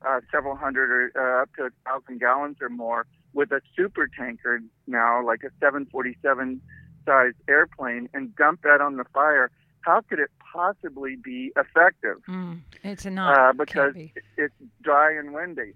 [0.06, 4.08] uh, several hundred or uh, up to a thousand gallons or more with a super
[4.08, 6.60] tanker now, like a 747
[7.06, 9.50] sized airplane, and dump that on the fire.
[9.82, 12.16] How could it possibly be effective?
[12.28, 13.38] Mm, it's not.
[13.38, 14.12] uh, because be.
[14.36, 15.72] it's dry and windy.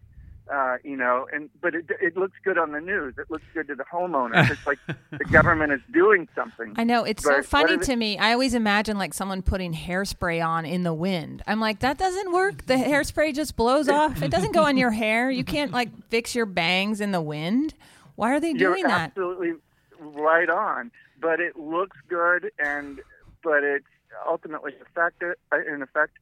[0.53, 3.15] Uh, you know, and but it it looks good on the news.
[3.17, 4.51] It looks good to the homeowners.
[4.51, 4.79] It's like
[5.11, 6.75] the government is doing something.
[6.77, 8.19] I know it's so funny is it- to me.
[8.19, 11.43] I always imagine like someone putting hairspray on in the wind.
[11.47, 12.67] I'm like, that doesn't work.
[12.67, 14.21] The hairspray just blows off.
[14.21, 15.31] It doesn't go on your hair.
[15.31, 17.75] You can't like fix your bangs in the wind.
[18.17, 19.11] Why are they You're doing that?
[19.11, 19.53] absolutely
[20.01, 20.91] right on.
[21.21, 23.01] But it looks good, and
[23.45, 23.87] but it's
[24.27, 25.35] ultimately effective
[25.69, 26.19] in effect.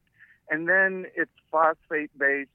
[0.51, 2.51] And then it's phosphate based.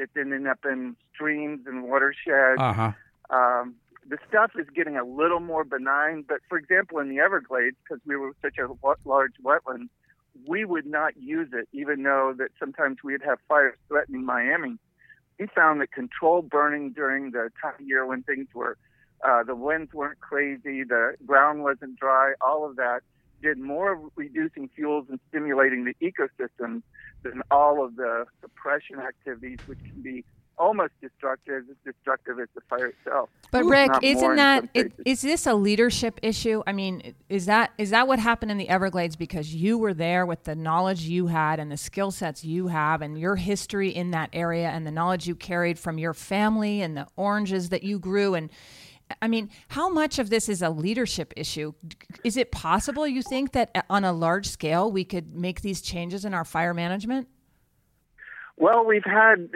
[0.00, 2.58] It's ending up in streams and watersheds.
[2.58, 2.92] Uh huh.
[3.30, 3.74] um,
[4.08, 6.24] the stuff is getting a little more benign.
[6.26, 8.66] But for example, in the Everglades, because we were such a
[9.04, 9.88] large wetland,
[10.46, 14.78] we would not use it, even though that sometimes we'd have fires threatening Miami.
[15.38, 18.76] We found that controlled burning during the time of year when things were,
[19.26, 23.00] uh, the winds weren't crazy, the ground wasn't dry, all of that
[23.42, 26.82] did more reducing fuels and stimulating the ecosystem
[27.22, 30.24] than all of the suppression activities, which can be
[30.60, 33.30] almost destructive, as destructive as the fire itself.
[33.50, 34.92] But If Rick, isn't that cases.
[35.06, 36.62] is this a leadership issue?
[36.66, 40.26] I mean, is that is that what happened in the Everglades because you were there
[40.26, 44.10] with the knowledge you had and the skill sets you have and your history in
[44.10, 47.98] that area and the knowledge you carried from your family and the oranges that you
[47.98, 48.50] grew and
[49.22, 51.72] I mean, how much of this is a leadership issue?
[52.24, 55.80] Is it possible you think that uh, on a large scale we could make these
[55.80, 57.28] changes in our fire management?
[58.56, 59.50] Well, we've had.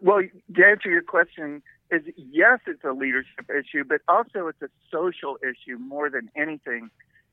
[0.00, 0.20] Well,
[0.54, 5.36] to answer your question, is yes, it's a leadership issue, but also it's a social
[5.42, 6.90] issue more than anything.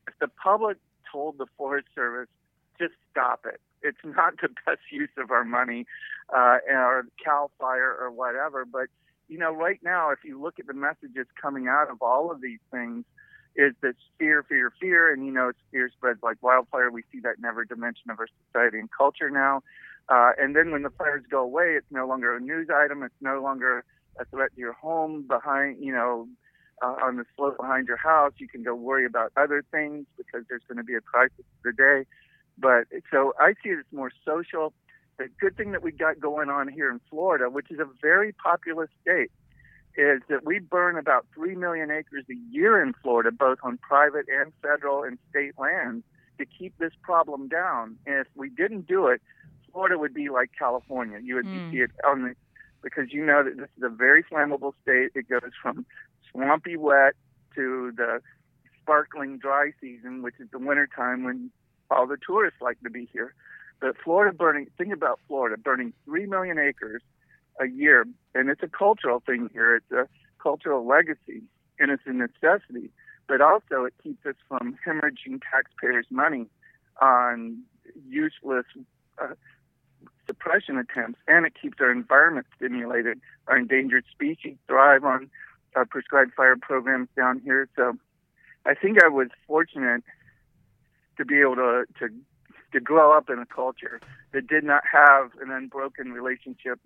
[0.07, 0.77] If the public
[1.11, 2.29] told the Forest Service,
[2.79, 3.61] just stop it.
[3.83, 5.85] It's not the best use of our money,
[6.35, 8.65] uh, or Cal Fire or whatever.
[8.65, 8.87] But
[9.31, 12.41] you know, right now, if you look at the messages coming out of all of
[12.41, 13.05] these things,
[13.55, 16.91] is this fear, fear, fear, and you know, it's fear spreads like wildfire.
[16.91, 19.63] We see that in every dimension of our society and culture now.
[20.09, 23.03] Uh, and then when the fires go away, it's no longer a news item.
[23.03, 23.85] It's no longer
[24.19, 26.27] a threat to your home behind, you know,
[26.83, 28.33] uh, on the slope behind your house.
[28.37, 31.63] You can go worry about other things because there's going to be a crisis of
[31.63, 32.05] the day.
[32.57, 34.73] But so I see it as more social.
[35.21, 38.33] The good thing that we got going on here in Florida, which is a very
[38.33, 39.29] populous state,
[39.95, 44.25] is that we burn about 3 million acres a year in Florida, both on private
[44.27, 46.03] and federal and state lands,
[46.39, 47.97] to keep this problem down.
[48.07, 49.21] And if we didn't do it,
[49.71, 51.19] Florida would be like California.
[51.21, 51.69] You would Mm.
[51.69, 52.35] see it on the,
[52.81, 55.11] because you know that this is a very flammable state.
[55.13, 55.85] It goes from
[56.31, 57.13] swampy wet
[57.53, 58.23] to the
[58.81, 61.51] sparkling dry season, which is the winter time when
[61.91, 63.35] all the tourists like to be here.
[63.81, 67.01] But Florida burning, think about Florida burning 3 million acres
[67.59, 68.05] a year,
[68.35, 69.75] and it's a cultural thing here.
[69.75, 70.07] It's a
[70.41, 71.41] cultural legacy,
[71.79, 72.91] and it's a necessity.
[73.27, 76.45] But also, it keeps us from hemorrhaging taxpayers' money
[77.01, 77.63] on
[78.07, 78.65] useless
[79.19, 79.33] uh,
[80.27, 83.19] suppression attempts, and it keeps our environment stimulated.
[83.47, 85.29] Our endangered species thrive on
[85.75, 87.67] our prescribed fire programs down here.
[87.75, 87.93] So,
[88.63, 90.03] I think I was fortunate
[91.17, 92.09] to be able to to
[92.71, 93.99] to grow up in a culture
[94.33, 96.79] that did not have an unbroken relationship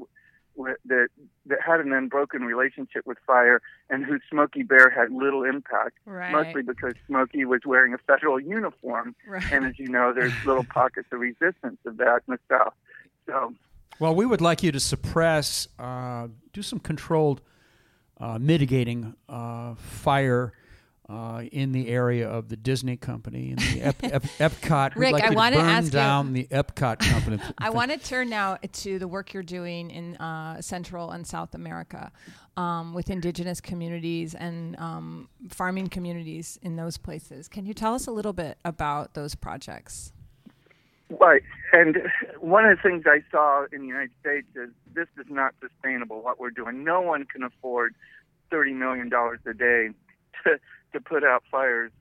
[0.55, 1.09] with, that
[1.45, 6.31] that had an unbroken relationship with fire and whose Smokey Bear had little impact, Right.
[6.31, 9.43] mostly because Smokey was wearing a federal uniform, right.
[9.51, 12.73] and as you know, there's little pockets of resistance of that in the South.
[13.27, 13.53] So
[13.99, 17.41] Well, we would like you to suppress, uh, do some controlled
[18.17, 20.53] uh, mitigating uh, fire
[21.07, 24.95] uh, in the area of the Disney company and the Ep- Ep- Epcot.
[24.95, 27.39] Rick, like I wanna burn ask you- down the Epcot company.
[27.57, 31.53] I want to turn now to the work you're doing in uh, Central and South
[31.53, 32.11] America
[32.57, 37.47] um, with indigenous communities and um, farming communities in those places.
[37.47, 40.11] Can you tell us a little bit about those projects?
[41.09, 41.43] Right.
[41.71, 41.97] And
[42.39, 46.21] one of the things I saw in the United States is this is not sustainable,
[46.23, 46.83] what we're doing.
[46.83, 47.93] No one can afford
[48.51, 49.89] $30 million a day
[50.43, 50.59] to,
[50.95, 51.91] to put out fires.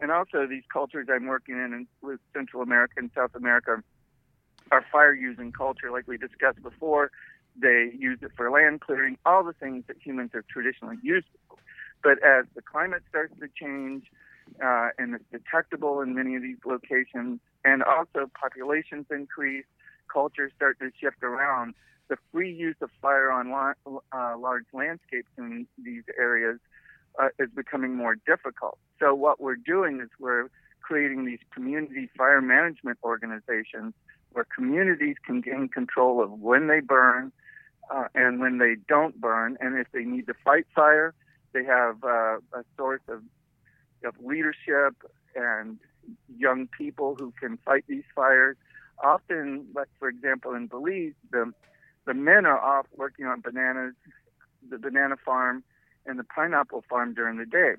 [0.00, 3.82] And also, these cultures I'm working in, in with Central America and South America
[4.72, 7.10] are fire using culture, like we discussed before.
[7.60, 11.26] They use it for land clearing, all the things that humans have traditionally used.
[12.02, 14.04] But as the climate starts to change,
[14.64, 19.66] uh, and it's detectable in many of these locations, and also populations increase,
[20.12, 21.74] cultures start to shift around.
[22.08, 26.58] The free use of fire on la- uh, large landscapes in these areas
[27.18, 28.78] uh, is becoming more difficult.
[28.98, 30.48] So what we're doing is we're
[30.80, 33.94] creating these community fire management organizations
[34.32, 37.32] where communities can gain control of when they burn
[37.90, 41.12] uh, and when they don't burn, and if they need to fight fire,
[41.52, 43.22] they have uh, a source of
[44.04, 44.94] of leadership
[45.34, 45.78] and
[46.38, 48.56] young people who can fight these fires.
[49.02, 51.52] Often, like for example in Belize, the
[52.06, 53.94] the men are off working on bananas,
[54.68, 55.64] the banana farm,
[56.06, 57.74] and the pineapple farm during the day.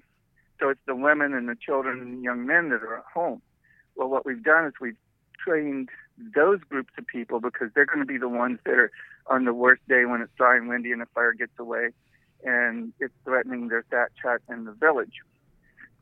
[0.59, 3.41] So it's the women and the children and young men that are at home.
[3.95, 4.97] Well, what we've done is we've
[5.43, 5.89] trained
[6.35, 8.91] those groups of people because they're going to be the ones that are
[9.27, 11.89] on the worst day when it's dry and windy and the fire gets away
[12.43, 15.21] and it's threatening their thatch hut and the village.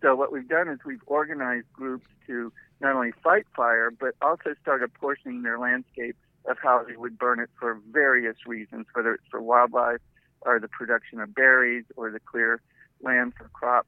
[0.01, 2.51] So what we've done is we've organized groups to
[2.82, 6.15] not only fight fire, but also start apportioning their landscape
[6.45, 9.99] of how they would burn it for various reasons, whether it's for wildlife
[10.42, 12.62] or the production of berries or the clear
[13.02, 13.88] land for crops.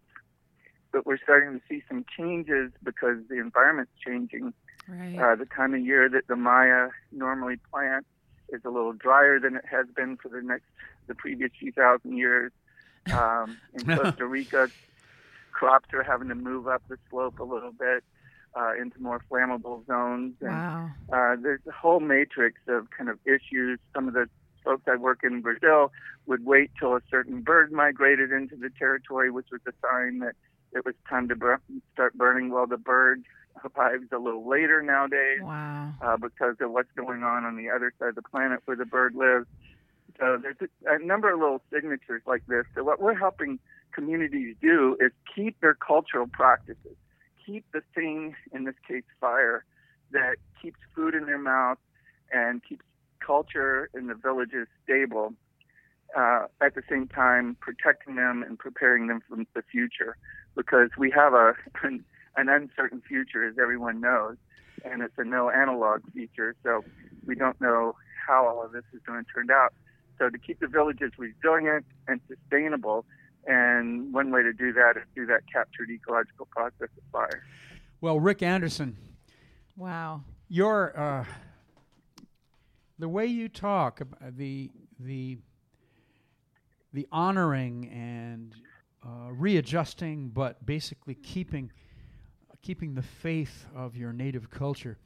[0.92, 4.54] But we're starting to see some changes because the environment's changing.
[4.88, 5.18] Right.
[5.18, 8.06] Uh, the time of year that the Maya normally plant
[8.50, 10.66] is a little drier than it has been for the next
[11.08, 12.52] the previous few thousand years.
[13.14, 14.70] Um, in Costa Rica,
[15.52, 18.04] crops are having to move up the slope a little bit
[18.56, 20.36] uh, into more flammable zones.
[20.42, 20.90] And wow.
[21.12, 23.80] uh, there's a whole matrix of kind of issues.
[23.94, 24.28] Some of the
[24.64, 25.92] folks I work in Brazil
[26.28, 30.36] would wait till a certain bird migrated into the territory, which was a sign that
[30.74, 31.62] it was time to bur-
[31.94, 32.50] start burning.
[32.50, 33.24] Well, the bird
[33.76, 35.94] arrives a little later nowadays Wow.
[36.02, 38.86] uh, because of what's going on on the other side of the planet where the
[38.86, 39.48] bird lives.
[40.20, 40.56] So there's
[40.88, 42.64] a, a number of little signatures like this.
[42.76, 43.60] So what we're helping
[43.94, 46.96] communities do is keep their cultural practices,
[47.46, 49.66] keep the thing, in this case, fire,
[50.12, 51.78] that keeps food in their mouth
[52.32, 52.86] and keeps
[53.26, 55.34] culture in the villages stable.
[56.18, 60.18] Uh, at the same time, protecting them and preparing them for the future,
[60.58, 61.54] because we have a
[61.84, 62.04] an,
[62.36, 64.36] an uncertain future, as everyone knows,
[64.84, 66.54] and it's a no analog future.
[66.64, 66.84] So
[67.26, 67.96] we don't know
[68.28, 69.74] how all of this is going to turn out.
[70.20, 73.06] So to keep the villages resilient and sustainable,
[73.48, 77.42] and one way to do that is through that captured ecological process of fire.
[78.02, 78.98] Well, Rick Anderson,
[79.78, 80.24] Wow.
[80.50, 81.26] your uh,
[83.02, 85.38] the way you talk, ab- the the
[86.94, 88.56] the honoring and
[89.06, 91.72] uh, readjusting, but basically keeping
[92.62, 95.00] keeping the faith of your native culture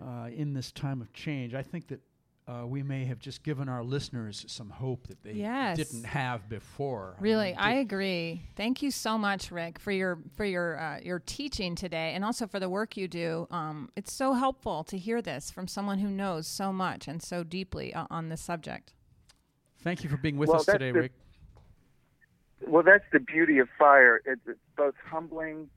[0.00, 1.54] uh, in this time of change.
[1.54, 2.00] I think that
[2.48, 5.76] uh, we may have just given our listeners some hope that they Yes.
[5.76, 7.14] didn't have before.
[7.20, 8.42] Really, mean, I agree.
[8.56, 12.46] Thank you so much, Rick, for your for your uh, your teaching today, and also
[12.46, 13.46] for the work you do.
[13.50, 17.44] Um, it's so helpful to hear this from someone who knows so much and so
[17.44, 18.94] deeply uh, on this subject.
[19.82, 21.12] thank you for being with Well, us today, the- Rick.
[22.66, 24.20] Well, that's the beauty of fire.
[24.26, 25.68] It's, it's both humbling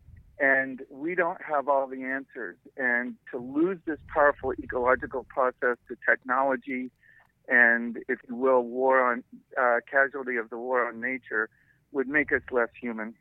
[0.41, 2.57] and we don't have all the answers.
[2.75, 6.89] And to lose this powerful ecological process to technology
[7.47, 9.23] and, if you will, war on
[9.59, 11.47] uh, casualty of the war on nature
[11.91, 13.13] would make us less human.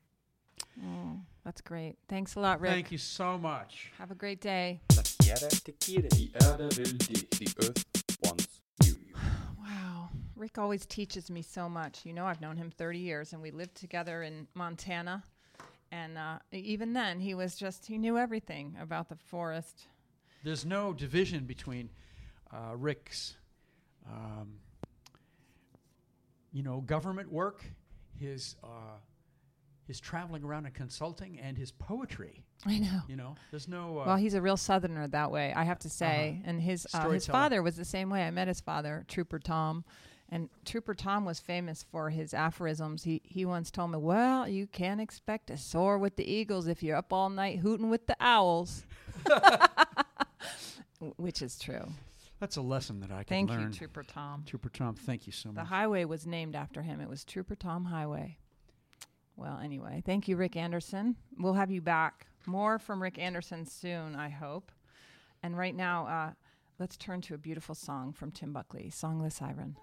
[0.83, 1.97] Oh, that's great.
[2.09, 2.71] Thanks a lot, Rick.
[2.71, 3.91] Thank you so much.
[3.99, 4.81] Have a great day.
[4.97, 6.09] La tierra te quiere.
[6.09, 7.31] The earth will dig.
[7.31, 7.85] The earth
[8.25, 8.97] wants you.
[9.59, 10.09] Wow.
[10.37, 12.07] Rick always teaches me so much.
[12.07, 15.23] You know, I've known him 30 years and we lived together in Montana.
[15.93, 19.87] And uh, even then, he was just, he knew everything about the forest.
[20.45, 21.91] There's no division between
[22.53, 23.37] uh, Rick's,
[24.09, 24.61] um,
[26.53, 27.65] you know, government work,
[28.19, 28.99] his uh,
[29.87, 32.45] his traveling around and consulting, and his poetry.
[32.65, 33.01] I know.
[33.09, 34.01] You know, there's no.
[34.01, 36.39] Uh, Well, he's a real Southerner that way, I have to say.
[36.39, 36.51] Uh-huh.
[36.51, 38.23] And his uh, his father was the same way.
[38.23, 39.85] I met his father, Trooper Tom,
[40.31, 43.03] and Trooper Tom was famous for his aphorisms.
[43.05, 46.83] He he once told me, "Well, you can't expect to soar with the eagles if
[46.83, 48.85] you're up all night hooting with the owls,"
[51.17, 51.87] which is true.
[52.39, 53.61] that's a lesson that I can Thank learn.
[53.63, 54.45] Thank you, Trooper Tom.
[54.47, 55.57] Trooper Tom, thank you so much.
[55.57, 57.01] The highway was named after him.
[57.01, 58.39] It was Trooper Tom Highway.
[59.37, 61.17] Well, anyway, thank you, Rick Anderson.
[61.39, 62.27] We'll have you back.
[62.47, 64.71] More from Rick Anderson soon, I hope.
[65.43, 66.33] And right now, uh,
[66.79, 69.77] let's turn to a beautiful song from Tim Buckley, Song of the Siren.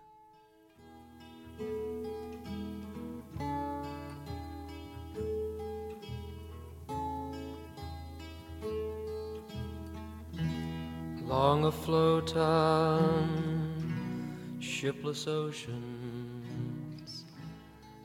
[11.28, 17.26] Long afloat on shipless oceans,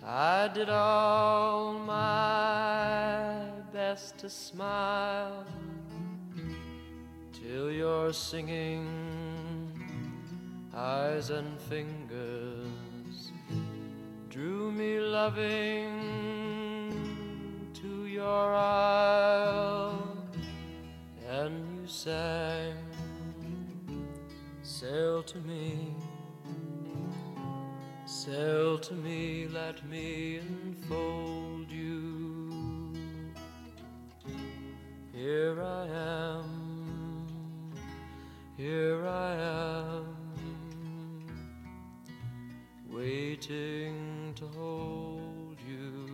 [0.04, 5.44] I did all my best to smile
[7.32, 8.88] till your singing
[10.74, 12.01] eyes and fingers
[14.32, 15.92] drew me loving
[17.74, 20.16] to your isle.
[21.28, 22.74] And you sang
[24.62, 25.94] sail to me
[28.06, 32.94] sail to me let me enfold you.
[35.12, 37.26] Here i am
[38.56, 40.11] here i am
[42.92, 46.12] waiting to hold you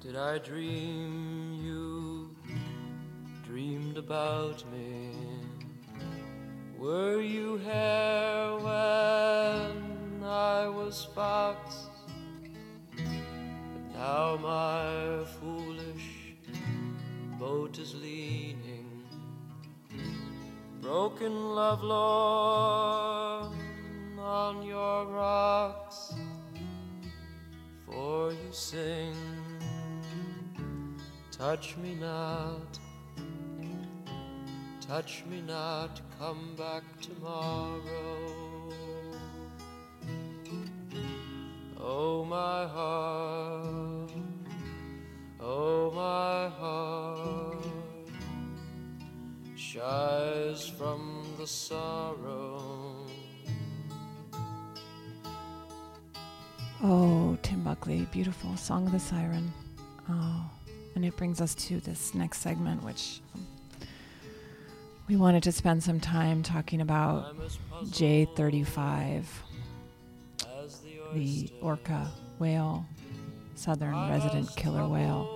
[0.00, 2.30] Did I dream you
[3.44, 5.10] dreamed about me?
[6.78, 11.88] Were you here when I was fox?
[13.94, 16.34] Now my foolish
[17.38, 19.04] boat is leaning,
[20.80, 23.52] broken love lorn
[24.18, 26.12] on your rocks
[27.86, 29.14] for you sing.
[31.30, 32.78] Touch me not,
[34.80, 38.23] touch me not, come back tomorrow.
[41.86, 44.10] Oh, my heart,
[45.38, 47.66] oh, my heart
[49.54, 53.06] shies from the sorrow.
[56.82, 59.52] Oh, Tim Buckley, beautiful Song of the Siren.
[60.08, 60.50] Oh,
[60.94, 63.46] and it brings us to this next segment, which um,
[65.06, 69.26] we wanted to spend some time talking about I'm as puzzled J35, as
[71.14, 72.86] the orca whale,
[73.54, 75.28] southern resident killer whale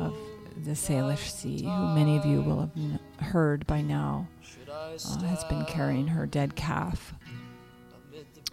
[0.00, 0.16] of
[0.64, 4.28] the Salish Sea, who many of you will have heard by now,
[4.70, 4.90] uh,
[5.22, 7.14] has been carrying her dead calf,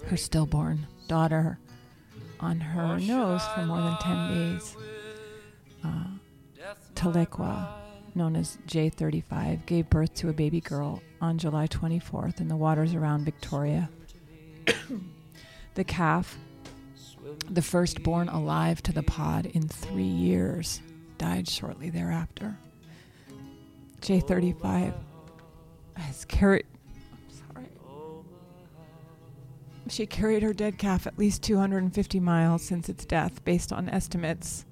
[0.06, 1.60] her stillborn daughter,
[2.40, 4.76] on her nose for more than 10 days.
[5.84, 6.06] Uh,
[8.16, 12.94] known as J35, gave birth to a baby girl on July 24th in the waters
[12.94, 13.90] around Victoria.
[15.76, 16.38] The calf,
[17.50, 20.82] the first born alive to the pod in three years,
[21.18, 22.58] died shortly thereafter.
[24.02, 24.94] J35
[25.96, 26.66] has carried.
[27.30, 27.68] Sorry.
[29.88, 34.66] She carried her dead calf at least 250 miles since its death, based on estimates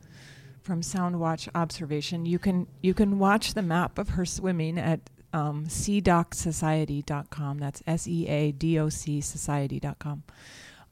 [0.61, 2.25] from Soundwatch observation.
[2.25, 4.99] You can you can watch the map of her swimming at
[5.33, 7.59] um, seadocsociety.com.
[7.59, 10.23] That's S E A D O C society.com.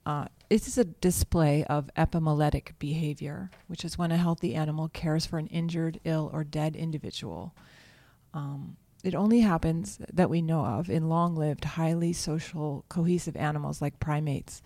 [0.07, 5.25] Uh, this is a display of epimeletic behavior, which is when a healthy animal cares
[5.25, 7.53] for an injured, ill, or dead individual.
[8.33, 13.81] Um, it only happens that we know of in long lived, highly social, cohesive animals
[13.81, 14.61] like primates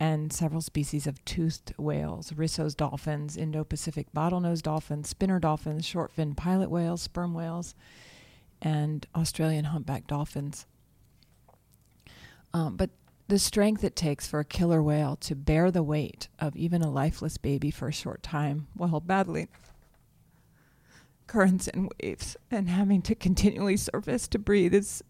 [0.00, 6.12] and several species of toothed whales, Risso's dolphins, Indo Pacific bottlenose dolphins, spinner dolphins, short
[6.12, 7.74] fin pilot whales, sperm whales,
[8.62, 10.64] and Australian humpback dolphins.
[12.54, 12.88] Um, but
[13.28, 16.90] the strength it takes for a killer whale to bear the weight of even a
[16.90, 19.48] lifeless baby for a short time while battling
[21.26, 25.02] currents and waves and having to continually surface to breathe is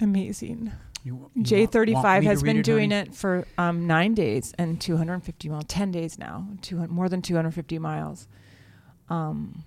[0.00, 0.72] amazing.
[1.02, 3.08] You, you J want- thirty want five me to has read been doing honey?
[3.08, 6.76] it for um, nine days and two hundred and fifty miles, ten days now, two
[6.88, 8.28] more than two hundred fifty miles.
[9.08, 9.64] Um,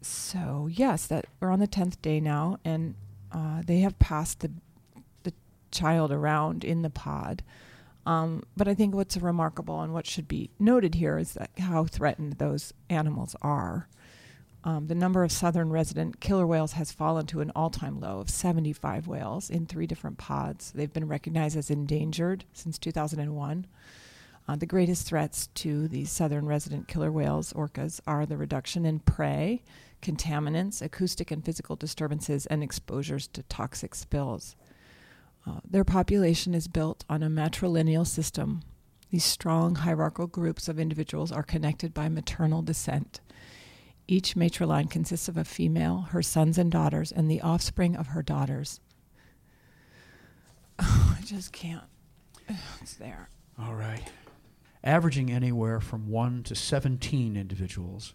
[0.00, 2.94] so yes, that we're on the tenth day now, and
[3.32, 4.50] uh, they have passed the
[5.76, 7.42] child around in the pod.
[8.06, 11.84] Um, but I think what's remarkable and what should be noted here is that how
[11.84, 13.88] threatened those animals are.
[14.62, 18.18] Um, the number of southern resident killer whales has fallen to an all time low
[18.18, 20.72] of 75 whales in three different pods.
[20.72, 23.66] They've been recognized as endangered since 2001.
[24.48, 29.00] Uh, the greatest threats to these southern resident killer whales, orcas, are the reduction in
[29.00, 29.62] prey,
[30.02, 34.54] contaminants, acoustic and physical disturbances, and exposures to toxic spills.
[35.46, 38.62] Uh, their population is built on a matrilineal system.
[39.10, 43.20] These strong hierarchical groups of individuals are connected by maternal descent.
[44.08, 48.22] Each matriline consists of a female, her sons and daughters, and the offspring of her
[48.22, 48.80] daughters.
[50.78, 51.84] Oh, I just can't.
[52.82, 53.30] It's there.
[53.58, 54.02] All right.
[54.84, 58.14] Averaging anywhere from 1 to 17 individuals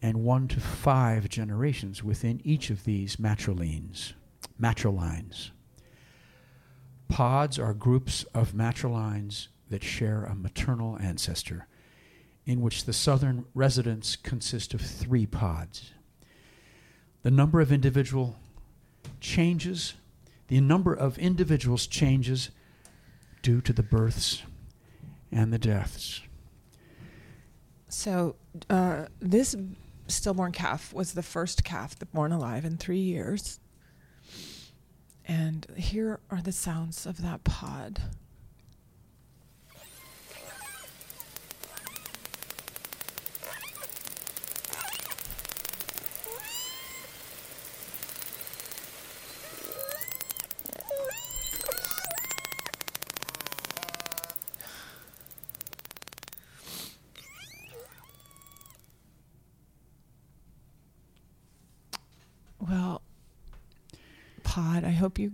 [0.00, 4.12] and 1 to 5 generations within each of these matrilines.
[4.60, 5.50] Matrilines.
[7.08, 11.66] Pods are groups of matrilines that share a maternal ancestor,
[12.46, 15.92] in which the southern residents consist of three pods.
[17.22, 18.36] The number of individual
[19.20, 19.94] changes,
[20.48, 22.50] the number of individuals changes
[23.42, 24.42] due to the births
[25.30, 26.22] and the deaths.
[27.88, 28.36] So,
[28.70, 29.54] uh, this
[30.08, 33.60] stillborn calf was the first calf born alive in three years.
[35.26, 38.02] And here are the sounds of that pod.
[62.60, 63.02] Well,
[64.44, 65.32] pod, I hope you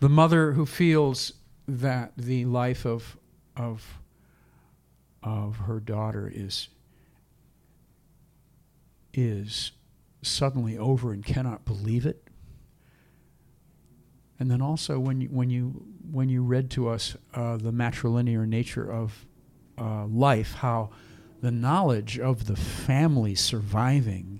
[0.00, 1.32] The mother who feels
[1.66, 3.16] that the life of
[3.56, 3.98] of
[5.22, 6.68] of her daughter is
[9.12, 9.72] is
[10.22, 12.22] suddenly over and cannot believe it.
[14.38, 18.46] And then also when you when you when you read to us uh, the matrilinear
[18.46, 19.26] nature of
[19.76, 20.90] uh, life, how
[21.40, 24.37] the knowledge of the family surviving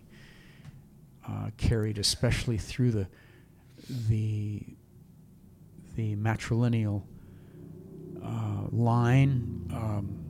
[1.28, 3.06] uh, carried especially through the
[4.08, 4.62] the
[5.94, 7.02] the matrilineal
[8.24, 9.68] uh, line.
[9.72, 10.24] Um,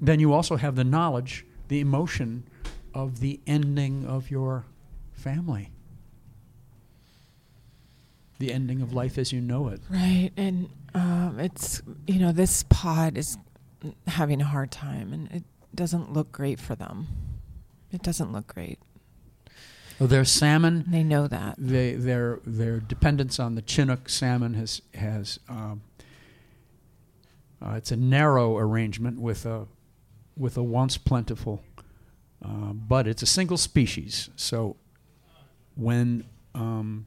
[0.00, 2.46] then you also have the knowledge, the emotion
[2.92, 4.66] of the ending of your
[5.12, 5.70] family,
[8.38, 9.80] the ending of life as you know it.
[9.88, 13.38] Right, and um, it's you know this pod is
[14.06, 15.44] having a hard time, and it
[15.74, 17.06] doesn't look great for them.
[17.90, 18.78] It doesn't look great.
[20.00, 20.84] There's salmon.
[20.88, 21.54] They know that.
[21.56, 25.82] They, their their dependence on the Chinook salmon has has um,
[27.64, 29.66] uh, it's a narrow arrangement with a
[30.36, 31.62] with a once plentiful,
[32.44, 34.30] uh, but it's a single species.
[34.36, 34.76] So
[35.76, 36.24] when
[36.54, 37.06] um,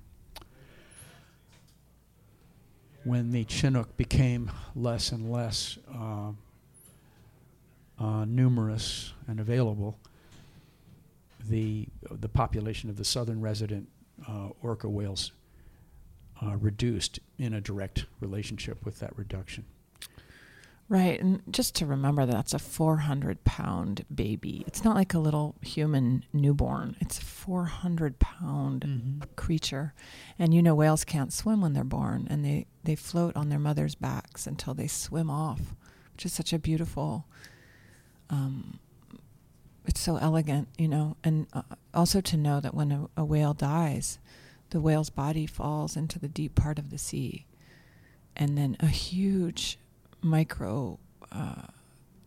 [3.03, 6.31] when the Chinook became less and less uh,
[7.99, 9.97] uh, numerous and available,
[11.47, 11.87] the
[12.19, 13.89] the population of the southern resident
[14.27, 15.31] uh, orca whales
[16.41, 19.65] uh, reduced in a direct relationship with that reduction.
[20.89, 21.19] Right.
[21.19, 24.63] And just to remember that that's a 400 pound baby.
[24.67, 29.93] It's not like a little human newborn, it's a 400 pound creature.
[30.39, 33.59] And you know, whales can't swim when they're born, and they, they float on their
[33.59, 35.75] mother's backs until they swim off,
[36.13, 37.25] which is such a beautiful.
[38.29, 38.79] Um,
[39.87, 41.61] it's so elegant, you know, and uh,
[41.93, 44.19] also to know that when a, a whale dies,
[44.69, 47.45] the whale's body falls into the deep part of the sea,
[48.35, 49.79] and then a huge
[50.21, 50.99] micro
[51.31, 51.67] uh,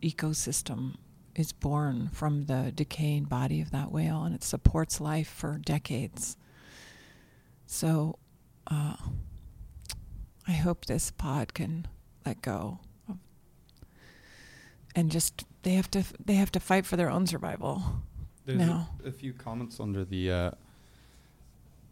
[0.01, 0.95] ecosystem
[1.35, 6.35] is born from the decaying body of that whale, and it supports life for decades.
[7.67, 8.17] So,
[8.67, 8.95] uh,
[10.47, 11.87] I hope this pod can
[12.25, 12.79] let go,
[14.95, 17.81] and just they have to they have to fight for their own survival.
[18.45, 18.87] There's No.
[19.03, 20.51] a, a few comments under the uh,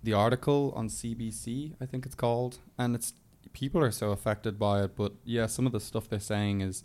[0.03, 3.13] the article on CBC, I think it's called, and it's
[3.53, 4.95] people are so affected by it.
[4.95, 6.83] But yeah, some of the stuff they're saying is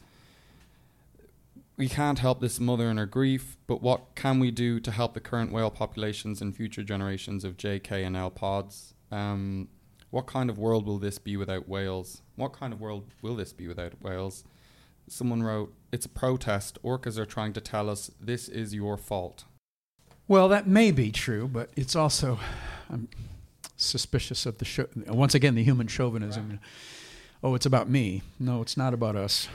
[1.77, 5.15] we can't help this mother in her grief, but what can we do to help
[5.15, 8.95] the current whale populations and future generations of JK and L pods?
[9.11, 9.69] Um,
[10.11, 12.23] what kind of world will this be without whales?
[12.37, 14.45] What kind of world will this be without whales?
[15.09, 16.79] Someone wrote, "It's a protest.
[16.83, 19.45] Orcas are trying to tell us this is your fault."
[20.27, 22.41] Well, that may be true, but it's also
[22.89, 23.09] I'm
[23.77, 24.87] suspicious of the show.
[25.07, 26.61] Once again, the human chauvinism.
[27.43, 28.23] Oh, it's about me.
[28.39, 29.49] No, it's not about us.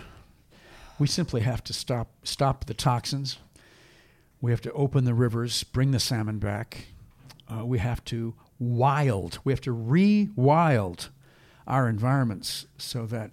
[1.00, 3.38] We simply have to stop stop the toxins.
[4.42, 6.88] We have to open the rivers, bring the salmon back.
[7.52, 9.40] Uh, we have to wild.
[9.44, 11.10] We have to re-wild
[11.66, 13.32] our environments so that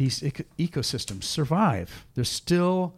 [0.00, 2.06] these eco- ecosystems survive.
[2.14, 2.94] There's still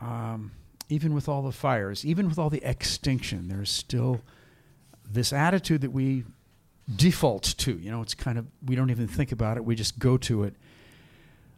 [0.00, 0.52] um,
[0.88, 4.22] even with all the fires, even with all the extinction, there's still
[5.04, 6.24] this attitude that we
[6.96, 7.78] default to.
[7.78, 10.44] You know, it's kind of, we don't even think about it, we just go to
[10.44, 10.54] it,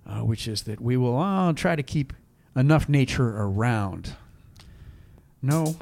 [0.05, 2.13] uh, which is that we will oh, try to keep
[2.57, 4.15] enough nature around.
[5.41, 5.77] No,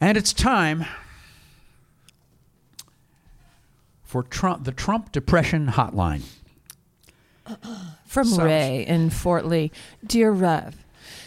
[0.00, 0.84] and it's time
[4.06, 6.22] for Trump, the Trump Depression Hotline.
[8.06, 9.72] From Sounds- Ray in Fort Lee.
[10.06, 10.76] Dear Rev,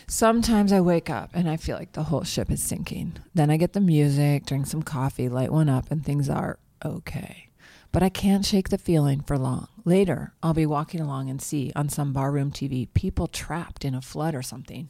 [0.07, 3.17] sometimes I wake up and I feel like the whole ship is sinking.
[3.35, 7.49] Then I get the music, drink some coffee, light one up, and things are okay.
[7.91, 9.67] But I can't shake the feeling for long.
[9.83, 14.01] Later, I'll be walking along and see on some barroom TV people trapped in a
[14.01, 14.89] flood or something,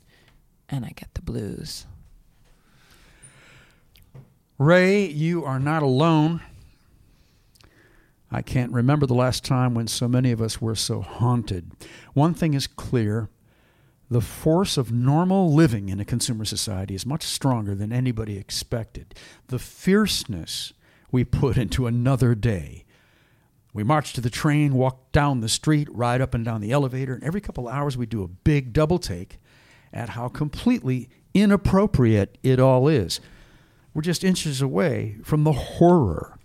[0.68, 1.88] and I get the blues.
[4.58, 6.42] Ray, you are not alone.
[8.32, 11.72] I can't remember the last time when so many of us were so haunted.
[12.14, 13.30] One thing is clear
[14.10, 19.14] the force of normal living in a consumer society is much stronger than anybody expected.
[19.48, 20.74] The fierceness
[21.12, 22.86] we put into another day.
[23.72, 27.14] We march to the train, walk down the street, ride up and down the elevator,
[27.14, 29.40] and every couple hours we do a big double take
[29.94, 33.20] at how completely inappropriate it all is.
[33.94, 36.39] We're just inches away from the horror.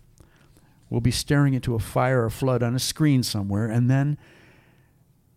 [0.95, 4.17] We'll be staring into a fire or flood on a screen somewhere, and then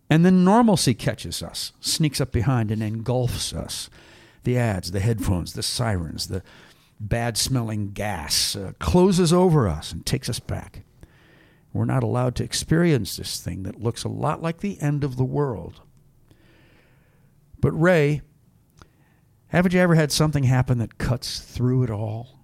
[0.08, 3.90] and then normalcy catches us, sneaks up behind and engulfs us.
[4.44, 6.44] The ads, the headphones, the sirens, the
[7.00, 10.84] bad smelling gas uh, closes over us and takes us back.
[11.72, 15.16] We're not allowed to experience this thing that looks a lot like the end of
[15.16, 15.80] the world.
[17.60, 18.22] But, Ray,
[19.48, 22.38] haven't you ever had something happen that cuts through it all?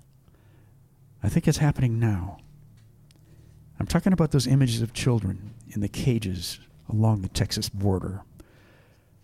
[1.22, 2.38] I think it's happening now.
[3.84, 6.58] I'm talking about those images of children in the cages
[6.88, 8.22] along the Texas border.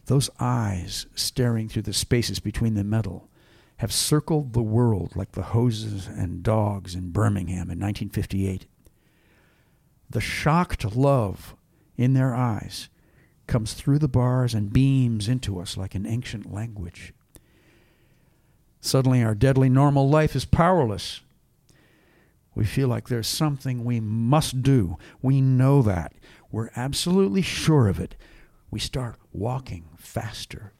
[0.04, 3.30] Those eyes staring through the spaces between the metal
[3.78, 8.66] have circled the world like the hoses and dogs in Birmingham in 1958.
[10.10, 11.56] The shocked love
[11.96, 12.90] in their eyes
[13.46, 17.14] comes through the bars and beams into us like an ancient language.
[18.82, 21.22] Suddenly, our deadly normal life is powerless.
[22.60, 24.98] We feel like there's something we must do.
[25.22, 26.12] We know that.
[26.52, 28.16] We're absolutely sure of it.
[28.70, 30.74] We start walking faster.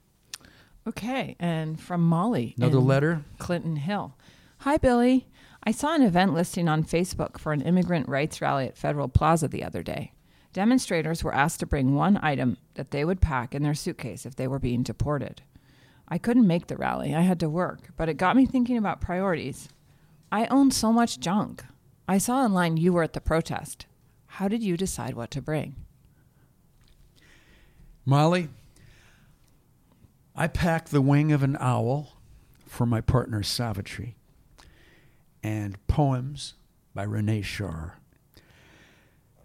[0.86, 2.52] Okay, and from Molly.
[2.58, 3.24] Another letter?
[3.38, 4.14] Clinton Hill.
[4.58, 5.26] Hi, Billy.
[5.64, 9.48] I saw an event listing on Facebook for an immigrant rights rally at Federal Plaza
[9.48, 10.12] the other day.
[10.52, 14.36] Demonstrators were asked to bring one item that they would pack in their suitcase if
[14.36, 15.40] they were being deported.
[16.08, 17.14] I couldn't make the rally.
[17.14, 19.70] I had to work, but it got me thinking about priorities.
[20.30, 21.64] I own so much junk.
[22.10, 23.86] I saw online you were at the protest.
[24.26, 25.76] How did you decide what to bring?
[28.04, 28.48] Molly,
[30.34, 32.16] I packed the wing of an owl
[32.66, 34.16] for my partner's Savitri
[35.44, 36.54] and poems
[36.96, 38.00] by René Char.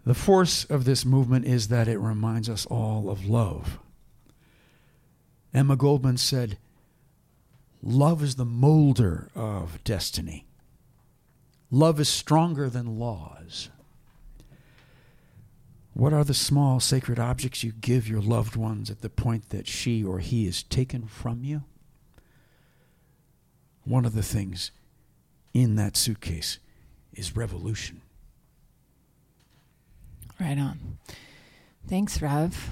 [0.04, 3.78] The force of this movement is that it reminds us all of love.
[5.54, 6.58] Emma Goldman said,
[7.84, 10.48] Love is the molder of destiny.
[11.72, 13.70] Love is stronger than laws.
[15.94, 19.68] What are the small sacred objects you give your loved ones at the point that
[19.68, 21.64] she or he is taken from you?
[23.86, 24.72] One of the things
[25.54, 26.60] in that suitcase
[27.14, 28.02] is revolution.
[30.40, 30.98] Right on.
[31.88, 32.72] Thanks, Rev.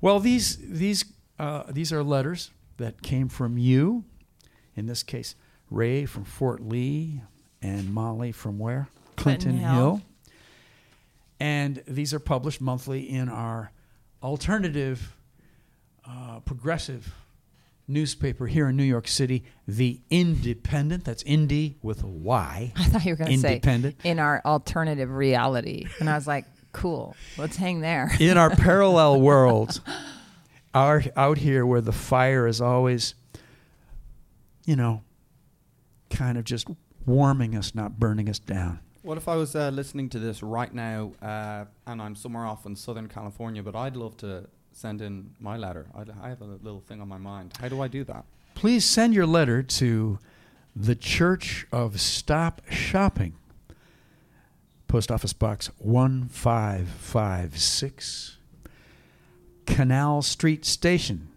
[0.00, 1.04] Well, these these
[1.38, 4.04] uh, these are letters that came from you.
[4.74, 5.36] In this case,
[5.70, 7.22] Ray from Fort Lee
[7.62, 8.88] and Molly from where?
[9.16, 9.72] Clinton Hill.
[9.72, 10.02] Hill.
[11.38, 13.72] And these are published monthly in our
[14.22, 15.16] alternative,
[16.08, 17.14] uh, progressive
[17.88, 21.04] newspaper here in New York City, The Indypendent.
[21.04, 22.72] That's Indie with a Y.
[22.76, 23.96] I thought you were going to say Independent.
[24.04, 25.86] in our alternative reality.
[26.00, 28.10] And I was like, cool, let's hang there.
[28.18, 29.80] in our parallel world,
[30.74, 33.14] our, out here where the fire is always,
[34.64, 35.02] you know,
[36.10, 36.66] kind of just
[37.06, 38.80] warming us, not burning us down.
[39.02, 42.66] What if I was uh, listening to this right now uh, and I'm somewhere off
[42.66, 45.86] in Southern California, but I'd love to send in my letter?
[45.94, 47.52] I'd, I have a little thing on my mind.
[47.60, 48.24] How do I do that?
[48.56, 50.18] Please send your letter to
[50.74, 53.34] the Church of Stop Shopping,
[54.88, 58.38] Post Office Box 1556,
[59.66, 61.28] Canal Street Station.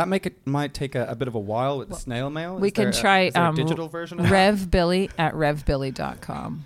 [0.00, 2.56] That make it might take a, a bit of a while with Well, snail mail.
[2.56, 4.54] we Is there can try is there a um, digital version of that?
[4.54, 6.64] revbilly at revbilly.com.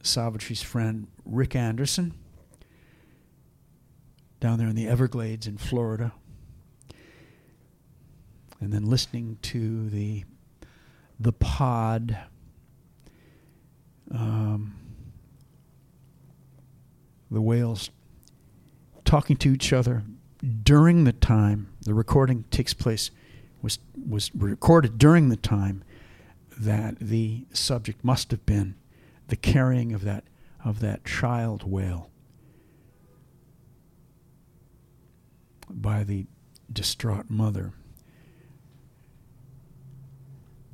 [0.01, 2.13] Savitri's friend Rick Anderson
[4.39, 6.13] down there in the Everglades in Florida.
[8.61, 10.25] And then listening to the
[11.19, 12.17] the pod
[14.11, 14.75] um,
[17.29, 17.89] the whales
[19.05, 20.03] talking to each other
[20.63, 23.11] during the time the recording takes place
[23.61, 25.83] was was recorded during the time
[26.57, 28.75] that the subject must have been
[29.27, 30.23] the carrying of that
[30.63, 32.09] of that child whale
[35.69, 36.25] by the
[36.71, 37.73] distraught mother.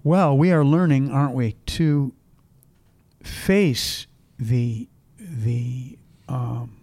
[0.04, 2.14] Well, we are learning, aren't we, to
[3.24, 4.88] face the
[5.18, 6.78] the um,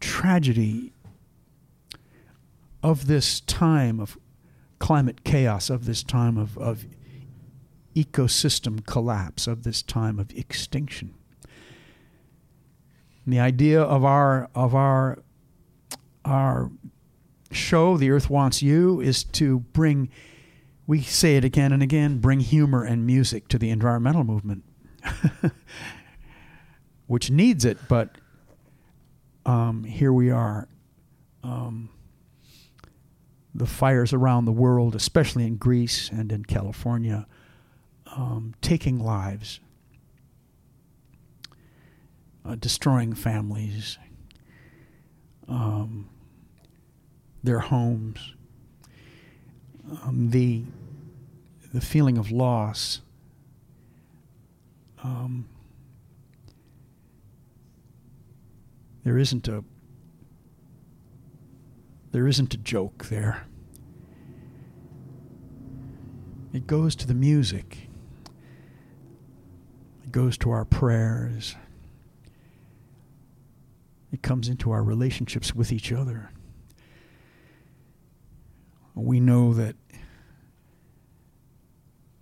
[0.00, 0.92] tragedy
[2.82, 4.18] of this time of
[4.78, 6.84] climate chaos, of this time of, of
[7.96, 11.14] ecosystem collapse, of this time of extinction.
[13.24, 15.22] And the idea of our of our
[16.24, 16.70] our
[17.50, 20.10] show, The Earth Wants You, is to bring
[20.86, 24.64] we say it again and again, bring humor and music to the environmental movement.
[27.06, 28.16] Which needs it, but
[29.46, 30.68] um, here we are.
[31.42, 31.90] Um,
[33.54, 37.26] the fires around the world, especially in Greece and in California,
[38.16, 39.60] um, taking lives,
[42.44, 43.98] uh, destroying families,
[45.48, 46.08] um,
[47.42, 48.34] their homes,
[50.02, 50.64] um, the
[51.72, 53.00] the feeling of loss.
[55.02, 55.48] Um,
[59.04, 59.64] there isn't a
[62.12, 63.46] there isn't a joke there.
[66.52, 67.88] It goes to the music.
[70.04, 71.56] It goes to our prayers.
[74.14, 76.30] It comes into our relationships with each other.
[78.94, 79.74] We know that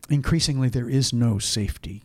[0.08, 2.02] increasingly there is no safety.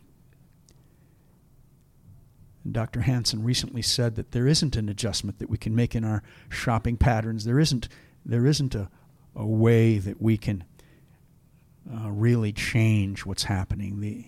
[2.70, 3.00] Dr.
[3.00, 6.98] Hansen recently said that there isn't an adjustment that we can make in our shopping
[6.98, 7.46] patterns.
[7.46, 7.88] There isn't,
[8.26, 8.90] there isn't a,
[9.34, 10.64] a way that we can
[11.90, 14.00] uh, really change what's happening.
[14.00, 14.26] The,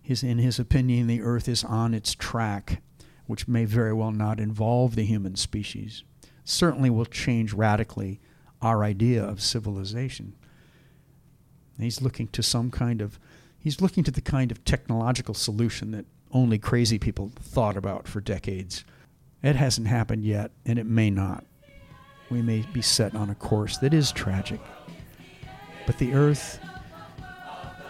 [0.00, 2.80] his, in his opinion, the Earth is on its track,
[3.30, 6.02] which may very well not involve the human species.
[6.44, 8.20] Certainly will change radically
[8.60, 10.34] our idea of civilization.
[11.78, 13.20] He's looking to some kind of,
[13.56, 18.20] he's looking to the kind of technological solution that only crazy people thought about for
[18.20, 18.84] decades.
[19.44, 21.44] It hasn't happened yet, and it may not.
[22.30, 24.60] We may be set on a course that is tragic.
[25.86, 26.58] But the Earth,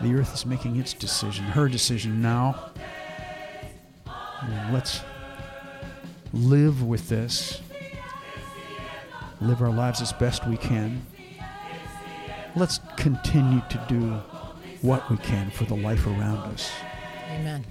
[0.03, 2.73] the Earth is making its decision, her decision now.
[4.43, 5.01] And let's
[6.33, 7.61] live with this,
[9.41, 11.05] live our lives as best we can.
[12.57, 14.21] Let's continue to do
[14.83, 16.71] what we can for the life around us.
[17.31, 17.65] Amen.